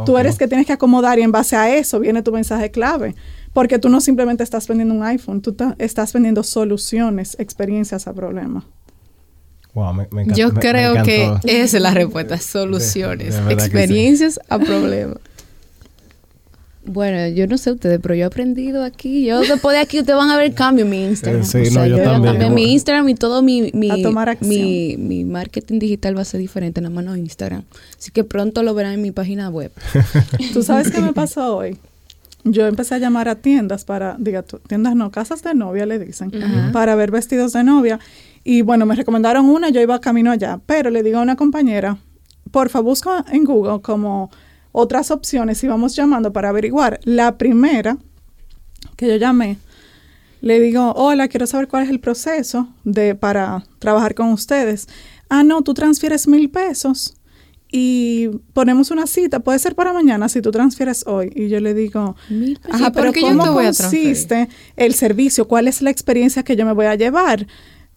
Tú 0.06 0.16
eres 0.16 0.38
que 0.38 0.46
tienes 0.48 0.66
que 0.66 0.72
acomodar 0.72 1.18
y 1.18 1.22
en 1.22 1.32
base 1.32 1.56
a 1.56 1.74
eso 1.76 2.00
viene 2.00 2.22
tu 2.22 2.32
mensaje 2.32 2.70
clave. 2.70 3.14
Porque 3.52 3.78
tú 3.78 3.88
no 3.88 4.00
simplemente 4.00 4.44
estás 4.44 4.68
vendiendo 4.68 4.94
un 4.94 5.02
iPhone, 5.02 5.42
tú 5.42 5.56
estás 5.78 6.12
vendiendo 6.12 6.42
soluciones, 6.42 7.36
experiencias 7.38 8.06
a 8.06 8.12
problemas. 8.12 8.64
Yo 10.34 10.52
creo 10.52 11.02
que 11.04 11.32
esa 11.44 11.76
es 11.76 11.82
la 11.82 11.92
respuesta, 11.92 12.38
soluciones, 12.38 13.36
experiencias 13.48 14.40
a 14.48 14.58
problemas. 14.58 15.18
Bueno, 16.84 17.28
yo 17.28 17.46
no 17.46 17.58
sé 17.58 17.72
ustedes, 17.72 18.00
pero 18.00 18.14
yo 18.14 18.22
he 18.22 18.26
aprendido 18.26 18.82
aquí. 18.82 19.26
Yo 19.26 19.40
después 19.40 19.74
de 19.74 19.80
aquí 19.80 20.00
ustedes 20.00 20.16
van 20.16 20.30
a 20.30 20.38
ver 20.38 20.54
cambio 20.54 20.84
en 20.84 20.90
mi 20.90 21.04
Instagram. 21.04 21.44
Sí, 21.44 21.64
no, 21.72 21.86
yo, 21.86 22.02
también. 22.02 22.54
mi 22.54 22.72
Instagram 22.72 23.08
y 23.10 23.14
todo 23.14 23.42
mi, 23.42 23.70
mi, 23.74 23.90
mi, 24.40 24.96
mi, 24.96 25.24
marketing 25.24 25.78
digital 25.78 26.16
va 26.16 26.22
a 26.22 26.24
ser 26.24 26.40
diferente, 26.40 26.80
nada 26.80 26.94
más 26.94 27.04
no 27.04 27.16
Instagram. 27.16 27.64
Así 27.98 28.10
que 28.10 28.24
pronto 28.24 28.62
lo 28.62 28.74
verán 28.74 28.94
en 28.94 29.02
mi 29.02 29.10
página 29.10 29.50
web. 29.50 29.72
¿Tú 30.54 30.62
sabes 30.62 30.90
qué 30.90 31.00
me 31.00 31.12
pasó 31.12 31.56
hoy? 31.56 31.76
Yo 32.44 32.66
empecé 32.66 32.94
a 32.94 32.98
llamar 32.98 33.28
a 33.28 33.34
tiendas 33.34 33.84
para, 33.84 34.16
diga 34.18 34.42
tú, 34.42 34.58
tiendas 34.66 34.96
no, 34.96 35.10
casas 35.10 35.42
de 35.42 35.54
novia 35.54 35.84
le 35.84 35.98
dicen, 35.98 36.32
para 36.72 36.94
ver 36.94 37.10
vestidos 37.10 37.52
de 37.52 37.62
novia. 37.62 38.00
Y 38.42 38.62
bueno, 38.62 38.86
me 38.86 38.94
recomendaron 38.94 39.50
una, 39.50 39.68
yo 39.68 39.82
iba 39.82 40.00
camino 40.00 40.30
allá, 40.30 40.58
pero 40.64 40.88
le 40.88 41.02
digo 41.02 41.18
a 41.18 41.22
una 41.22 41.36
compañera, 41.36 41.98
porfa, 42.50 42.80
busca 42.80 43.26
en 43.30 43.44
Google 43.44 43.82
como 43.82 44.30
otras 44.72 45.10
opciones 45.10 45.62
y 45.64 45.68
vamos 45.68 45.96
llamando 45.96 46.32
para 46.32 46.48
averiguar. 46.48 47.00
La 47.04 47.38
primera 47.38 47.98
que 48.96 49.08
yo 49.08 49.16
llamé, 49.16 49.58
le 50.40 50.60
digo, 50.60 50.92
hola, 50.92 51.28
quiero 51.28 51.46
saber 51.46 51.68
cuál 51.68 51.84
es 51.84 51.90
el 51.90 52.00
proceso 52.00 52.68
de, 52.84 53.14
para 53.14 53.64
trabajar 53.78 54.14
con 54.14 54.28
ustedes. 54.28 54.88
Ah, 55.28 55.42
no, 55.42 55.62
tú 55.62 55.74
transfieres 55.74 56.26
mil 56.26 56.50
pesos 56.50 57.14
y 57.72 58.28
ponemos 58.52 58.90
una 58.90 59.06
cita, 59.06 59.40
puede 59.40 59.58
ser 59.58 59.74
para 59.74 59.92
mañana 59.92 60.28
si 60.28 60.40
tú 60.40 60.50
transfieres 60.50 61.06
hoy. 61.06 61.32
Y 61.34 61.48
yo 61.48 61.60
le 61.60 61.74
digo, 61.74 62.16
ajá, 62.68 62.90
pero 62.90 63.12
¿cómo 63.12 63.54
consiste 63.54 64.48
el 64.76 64.94
servicio? 64.94 65.46
¿Cuál 65.46 65.68
es 65.68 65.80
la 65.82 65.90
experiencia 65.90 66.42
que 66.42 66.56
yo 66.56 66.66
me 66.66 66.72
voy 66.72 66.86
a 66.86 66.94
llevar? 66.94 67.46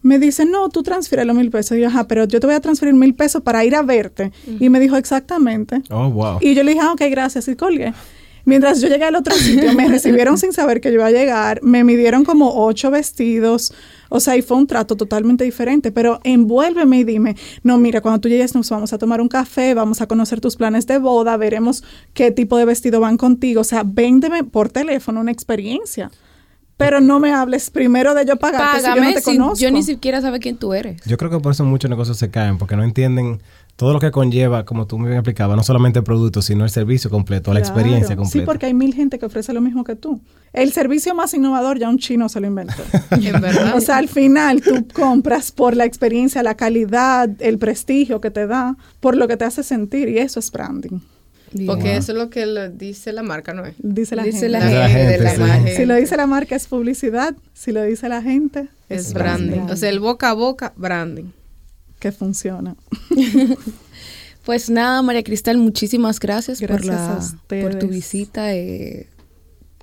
Me 0.04 0.18
dice, 0.18 0.44
no, 0.44 0.68
tú 0.68 0.82
transfiere 0.82 1.24
los 1.24 1.34
mil 1.34 1.50
pesos. 1.50 1.78
Y 1.78 1.80
yo, 1.80 1.88
ajá, 1.88 2.06
pero 2.06 2.26
yo 2.26 2.38
te 2.38 2.46
voy 2.46 2.54
a 2.54 2.60
transferir 2.60 2.92
mil 2.92 3.14
pesos 3.14 3.40
para 3.42 3.64
ir 3.64 3.74
a 3.74 3.80
verte. 3.80 4.32
Y 4.60 4.68
me 4.68 4.78
dijo, 4.78 4.96
exactamente. 4.96 5.82
Oh, 5.88 6.10
wow. 6.10 6.38
Y 6.42 6.54
yo 6.54 6.62
le 6.62 6.72
dije, 6.72 6.84
ah, 6.84 6.92
ok, 6.92 7.00
gracias, 7.10 7.48
y 7.48 7.56
colgué. 7.56 7.94
Mientras 8.44 8.82
yo 8.82 8.88
llegué 8.88 9.04
al 9.04 9.16
otro 9.16 9.34
sitio, 9.34 9.72
me 9.72 9.88
recibieron 9.88 10.36
sin 10.36 10.52
saber 10.52 10.82
que 10.82 10.90
yo 10.90 10.96
iba 10.96 11.06
a 11.06 11.10
llegar, 11.10 11.60
me 11.62 11.82
midieron 11.84 12.26
como 12.26 12.66
ocho 12.66 12.90
vestidos, 12.90 13.72
o 14.10 14.20
sea, 14.20 14.36
y 14.36 14.42
fue 14.42 14.58
un 14.58 14.66
trato 14.66 14.94
totalmente 14.96 15.44
diferente, 15.44 15.90
pero 15.90 16.20
envuélveme 16.22 16.98
y 16.98 17.04
dime, 17.04 17.36
no, 17.62 17.78
mira, 17.78 18.02
cuando 18.02 18.20
tú 18.20 18.28
llegues 18.28 18.54
nos 18.54 18.68
vamos 18.68 18.92
a 18.92 18.98
tomar 18.98 19.22
un 19.22 19.28
café, 19.28 19.72
vamos 19.72 20.02
a 20.02 20.06
conocer 20.06 20.42
tus 20.42 20.56
planes 20.56 20.86
de 20.86 20.98
boda, 20.98 21.38
veremos 21.38 21.82
qué 22.12 22.30
tipo 22.30 22.58
de 22.58 22.66
vestido 22.66 23.00
van 23.00 23.16
contigo, 23.16 23.62
o 23.62 23.64
sea, 23.64 23.82
véndeme 23.82 24.44
por 24.44 24.68
teléfono 24.68 25.20
una 25.20 25.32
experiencia. 25.32 26.10
Pero 26.76 27.00
no 27.00 27.20
me 27.20 27.32
hables 27.32 27.70
primero 27.70 28.14
de 28.14 28.24
yo 28.24 28.36
pagarte 28.36 28.80
si 28.80 28.86
yo 28.86 29.02
no 29.02 29.14
te 29.14 29.22
conozco. 29.22 29.56
Yo 29.56 29.70
ni 29.70 29.82
siquiera 29.82 30.20
sabe 30.20 30.40
quién 30.40 30.56
tú 30.56 30.74
eres. 30.74 31.00
Yo 31.06 31.16
creo 31.16 31.30
que 31.30 31.38
por 31.38 31.52
eso 31.52 31.64
muchos 31.64 31.88
negocios 31.88 32.18
se 32.18 32.30
caen, 32.30 32.58
porque 32.58 32.74
no 32.76 32.82
entienden 32.82 33.40
todo 33.76 33.92
lo 33.92 33.98
que 33.98 34.10
conlleva, 34.10 34.64
como 34.64 34.86
tú 34.86 34.98
me 34.98 35.08
bien 35.08 35.18
explicabas, 35.18 35.56
no 35.56 35.62
solamente 35.62 35.98
el 35.98 36.04
producto, 36.04 36.42
sino 36.42 36.64
el 36.64 36.70
servicio 36.70 37.10
completo, 37.10 37.52
la 37.52 37.58
experiencia 37.58 38.14
completa. 38.14 38.44
Sí, 38.44 38.46
porque 38.46 38.66
hay 38.66 38.74
mil 38.74 38.94
gente 38.94 39.18
que 39.18 39.26
ofrece 39.26 39.52
lo 39.52 39.60
mismo 39.60 39.82
que 39.82 39.96
tú. 39.96 40.20
El 40.52 40.72
servicio 40.72 41.14
más 41.14 41.34
innovador 41.34 41.78
ya 41.78 41.88
un 41.88 41.98
chino 41.98 42.28
se 42.28 42.40
lo 42.40 42.46
inventó. 42.46 42.82
en 43.10 43.40
verdad. 43.40 43.76
O 43.76 43.80
sea, 43.80 43.96
al 43.96 44.08
final 44.08 44.62
tú 44.62 44.86
compras 44.94 45.50
por 45.50 45.76
la 45.76 45.84
experiencia, 45.84 46.42
la 46.44 46.56
calidad, 46.56 47.28
el 47.40 47.58
prestigio 47.58 48.20
que 48.20 48.30
te 48.30 48.46
da, 48.46 48.76
por 49.00 49.16
lo 49.16 49.26
que 49.26 49.36
te 49.36 49.44
hace 49.44 49.64
sentir, 49.64 50.08
y 50.08 50.18
eso 50.18 50.38
es 50.38 50.52
branding. 50.52 51.00
Porque 51.66 51.96
eso 51.96 52.12
es 52.12 52.18
lo 52.18 52.30
que 52.30 52.70
dice 52.74 53.12
la 53.12 53.22
marca, 53.22 53.54
¿no 53.54 53.64
es? 53.64 53.74
Dice 53.78 54.16
la 54.16 54.24
gente. 54.24 54.38
gente, 54.38 55.76
Si 55.76 55.84
lo 55.84 55.94
dice 55.94 56.16
la 56.16 56.26
marca 56.26 56.56
es 56.56 56.66
publicidad, 56.66 57.34
si 57.52 57.72
lo 57.72 57.82
dice 57.82 58.08
la 58.08 58.22
gente 58.22 58.68
es, 58.88 59.12
branding. 59.12 59.60
O 59.70 59.76
sea, 59.76 59.88
el 59.88 60.00
boca 60.00 60.30
a 60.30 60.34
boca, 60.34 60.72
branding. 60.76 61.30
Que 62.00 62.12
funciona. 62.12 62.76
pues 64.44 64.68
nada, 64.68 65.00
María 65.02 65.22
Cristal, 65.22 65.58
muchísimas 65.58 66.18
gracias, 66.18 66.60
por, 66.60 66.84
la, 66.84 67.20
por 67.48 67.76
tu 67.76 67.88
visita. 67.88 68.54
Eh, 68.54 69.08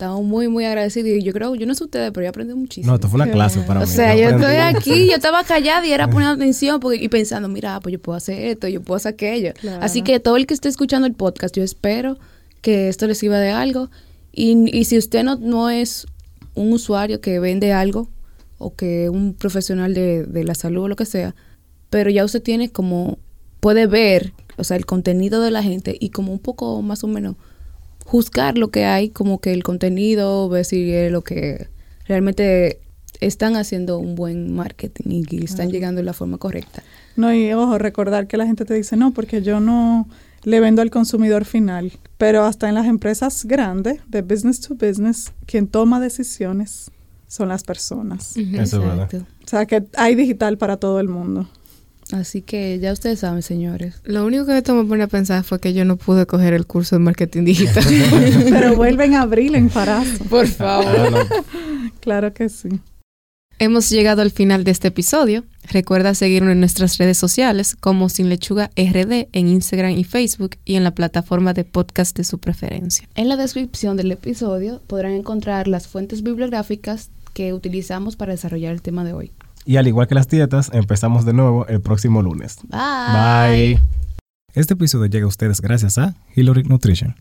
Estamos 0.02 0.24
muy, 0.24 0.48
muy 0.48 0.66
agradecidos. 0.66 1.10
Y 1.10 1.22
yo 1.22 1.32
creo, 1.32 1.54
yo 1.54 1.68
no 1.68 1.76
sé 1.76 1.84
ustedes, 1.84 2.10
pero 2.12 2.24
yo 2.24 2.32
aprendí 2.32 2.56
muchísimo. 2.56 2.88
No, 2.88 2.96
esto 2.96 3.08
fue 3.08 3.22
una 3.22 3.32
clase 3.32 3.60
para 3.60 3.82
mí. 3.82 3.84
O 3.84 3.88
sea, 3.88 4.16
yo, 4.16 4.30
estoy 4.30 4.56
aquí, 4.56 5.06
yo 5.08 5.14
estaba 5.14 5.44
callada 5.44 5.86
y 5.86 5.92
era 5.92 6.10
poniendo 6.10 6.34
atención 6.34 6.80
porque, 6.80 6.98
y 6.98 7.08
pensando, 7.08 7.48
mira, 7.48 7.80
pues 7.82 7.94
yo 7.94 8.02
puedo 8.02 8.18
hacer 8.18 8.48
esto, 8.48 8.68
yo 8.68 8.82
puedo 8.82 8.96
hacer 8.96 9.14
aquello. 9.14 9.54
Así 9.80 10.02
que 10.02 10.20
todo 10.20 10.38
el 10.38 10.48
que 10.48 10.56
esté 10.56 10.70
escuchando 10.70 11.06
el 11.06 11.14
podcast, 11.14 11.56
yo 11.56 11.62
espero 11.62 12.18
que 12.62 12.90
esto 12.90 13.06
les 13.06 13.20
sirva 13.20 13.38
de 13.38 13.52
algo. 13.52 13.92
Y, 14.32 14.76
y 14.76 14.86
si 14.86 14.98
usted 14.98 15.24
no, 15.24 15.36
no 15.36 15.70
es 15.70 16.08
un 16.56 16.74
usuario 16.74 17.22
que 17.22 17.40
vende 17.40 17.72
algo 17.72 18.10
o 18.58 18.74
que 18.74 19.08
un 19.08 19.36
profesional 19.36 19.94
de, 19.94 20.24
de 20.24 20.44
la 20.44 20.56
salud 20.56 20.86
o 20.86 20.88
lo 20.88 20.96
que 20.96 21.06
sea, 21.06 21.36
pero 21.92 22.10
ya 22.10 22.26
usted 22.26 22.42
tiene 22.42 22.72
como, 22.72 23.20
puede 23.60 23.86
ver, 23.86 24.34
o 24.58 24.64
sea, 24.64 24.78
el 24.78 24.88
contenido 24.88 25.44
de 25.44 25.52
la 25.52 25.62
gente 25.62 25.96
y 26.00 26.10
como 26.10 26.32
un 26.32 26.40
poco 26.40 26.82
más 26.82 27.04
o 27.04 27.08
menos 27.08 27.36
juzgar 28.06 28.58
lo 28.58 28.70
que 28.70 28.86
hay, 28.86 29.10
como 29.10 29.40
que 29.40 29.54
el 29.54 29.64
contenido, 29.64 30.50
ver 30.50 30.66
si 30.66 30.92
es 30.92 31.12
lo 31.12 31.24
que 31.24 31.68
realmente 32.06 32.80
están 33.20 33.56
haciendo 33.56 34.00
un 34.00 34.16
buen 34.16 34.54
marketing 34.54 35.24
y 35.30 35.44
están 35.44 35.70
llegando 35.70 36.00
de 36.00 36.06
la 36.06 36.14
forma 36.14 36.38
correcta. 36.38 36.84
No, 37.16 37.34
y 37.34 37.54
ojo, 37.54 37.78
recordar 37.78 38.28
que 38.28 38.38
la 38.38 38.46
gente 38.46 38.66
te 38.66 38.74
dice, 38.74 38.98
no, 38.98 39.12
porque 39.12 39.42
yo 39.42 39.60
no 39.60 40.08
le 40.44 40.60
vendo 40.60 40.82
al 40.82 40.90
consumidor 40.90 41.46
final. 41.46 41.92
Pero 42.18 42.44
hasta 42.44 42.68
en 42.68 42.76
las 42.76 42.88
empresas 42.88 43.46
grandes, 43.46 44.00
de 44.08 44.22
business 44.22 44.60
to 44.60 44.76
business, 44.76 45.32
quien 45.46 45.68
toma 45.68 46.00
decisiones 46.00 46.92
son 47.28 47.50
las 47.50 47.64
personas. 47.64 48.36
Eso 48.36 48.62
es 48.62 48.72
verdad. 48.72 49.04
Exacto. 49.04 49.28
O 49.46 49.48
sea 49.48 49.66
que 49.66 49.84
hay 49.96 50.16
digital 50.16 50.58
para 50.58 50.78
todo 50.78 51.00
el 51.00 51.08
mundo. 51.08 51.48
Así 52.12 52.42
que 52.42 52.80
ya 52.80 52.92
ustedes 52.92 53.20
saben, 53.20 53.42
señores. 53.42 53.96
Lo 54.04 54.26
único 54.26 54.46
que 54.46 54.58
esto 54.58 54.76
me 54.76 54.84
pone 54.84 55.04
a 55.04 55.08
pensar 55.08 55.44
fue 55.44 55.60
que 55.60 55.74
yo 55.74 55.86
no 55.86 55.98
pude 55.98 56.26
coger 56.26 56.54
el 56.54 56.66
curso 56.66 56.96
de 56.96 57.00
marketing 57.00 57.46
digital. 57.46 57.84
Pero 58.50 58.76
vuelven 58.76 59.16
a 59.16 59.22
abril 59.22 59.56
en 59.56 59.70
Farazo. 59.70 60.24
Por 60.26 60.48
favor. 60.48 60.86
Ah, 60.88 61.10
no. 61.10 61.92
Claro 62.00 62.34
que 62.34 62.50
sí. 62.50 62.70
Hemos 63.60 63.92
llegado 63.92 64.24
al 64.24 64.32
final 64.32 64.64
de 64.64 64.72
este 64.72 64.88
episodio. 64.88 65.44
Recuerda 65.70 66.16
seguirnos 66.16 66.54
en 66.54 66.60
nuestras 66.60 66.98
redes 66.98 67.20
sociales 67.20 67.76
como 67.76 68.10
Sin 68.10 68.28
Lechuga 68.28 68.72
RD 68.76 69.28
en 69.34 69.48
Instagram 69.48 69.92
y 69.92 70.04
Facebook 70.04 70.58
y 70.66 70.78
en 70.78 70.84
la 70.84 70.96
plataforma 70.96 71.54
de 71.54 71.64
podcast 71.64 72.18
de 72.18 72.24
su 72.24 72.40
preferencia. 72.40 73.08
En 73.14 73.30
la 73.30 73.38
descripción 73.38 73.98
del 73.98 74.12
episodio 74.12 74.82
podrán 74.88 75.12
encontrar 75.12 75.68
las 75.68 75.88
fuentes 75.88 76.24
bibliográficas 76.24 77.12
que 77.36 77.54
utilizamos 77.54 78.16
para 78.16 78.32
desarrollar 78.32 78.74
el 78.74 78.82
tema 78.82 79.04
de 79.04 79.14
hoy. 79.14 79.32
Y 79.66 79.78
al 79.78 79.88
igual 79.88 80.08
que 80.08 80.16
las 80.16 80.28
dietas, 80.28 80.72
empezamos 80.74 81.26
de 81.26 81.34
nuevo 81.34 81.68
el 81.68 81.82
próximo 81.82 82.22
lunes. 82.22 82.60
Bye. 82.68 83.76
Bye. 83.76 83.82
Este 84.54 84.74
episodio 84.74 85.06
llega 85.06 85.26
a 85.26 85.30
ustedes 85.30 85.62
gracias 85.62 85.98
a 85.98 86.16
Hillary 86.36 86.64
Nutrition. 86.64 87.16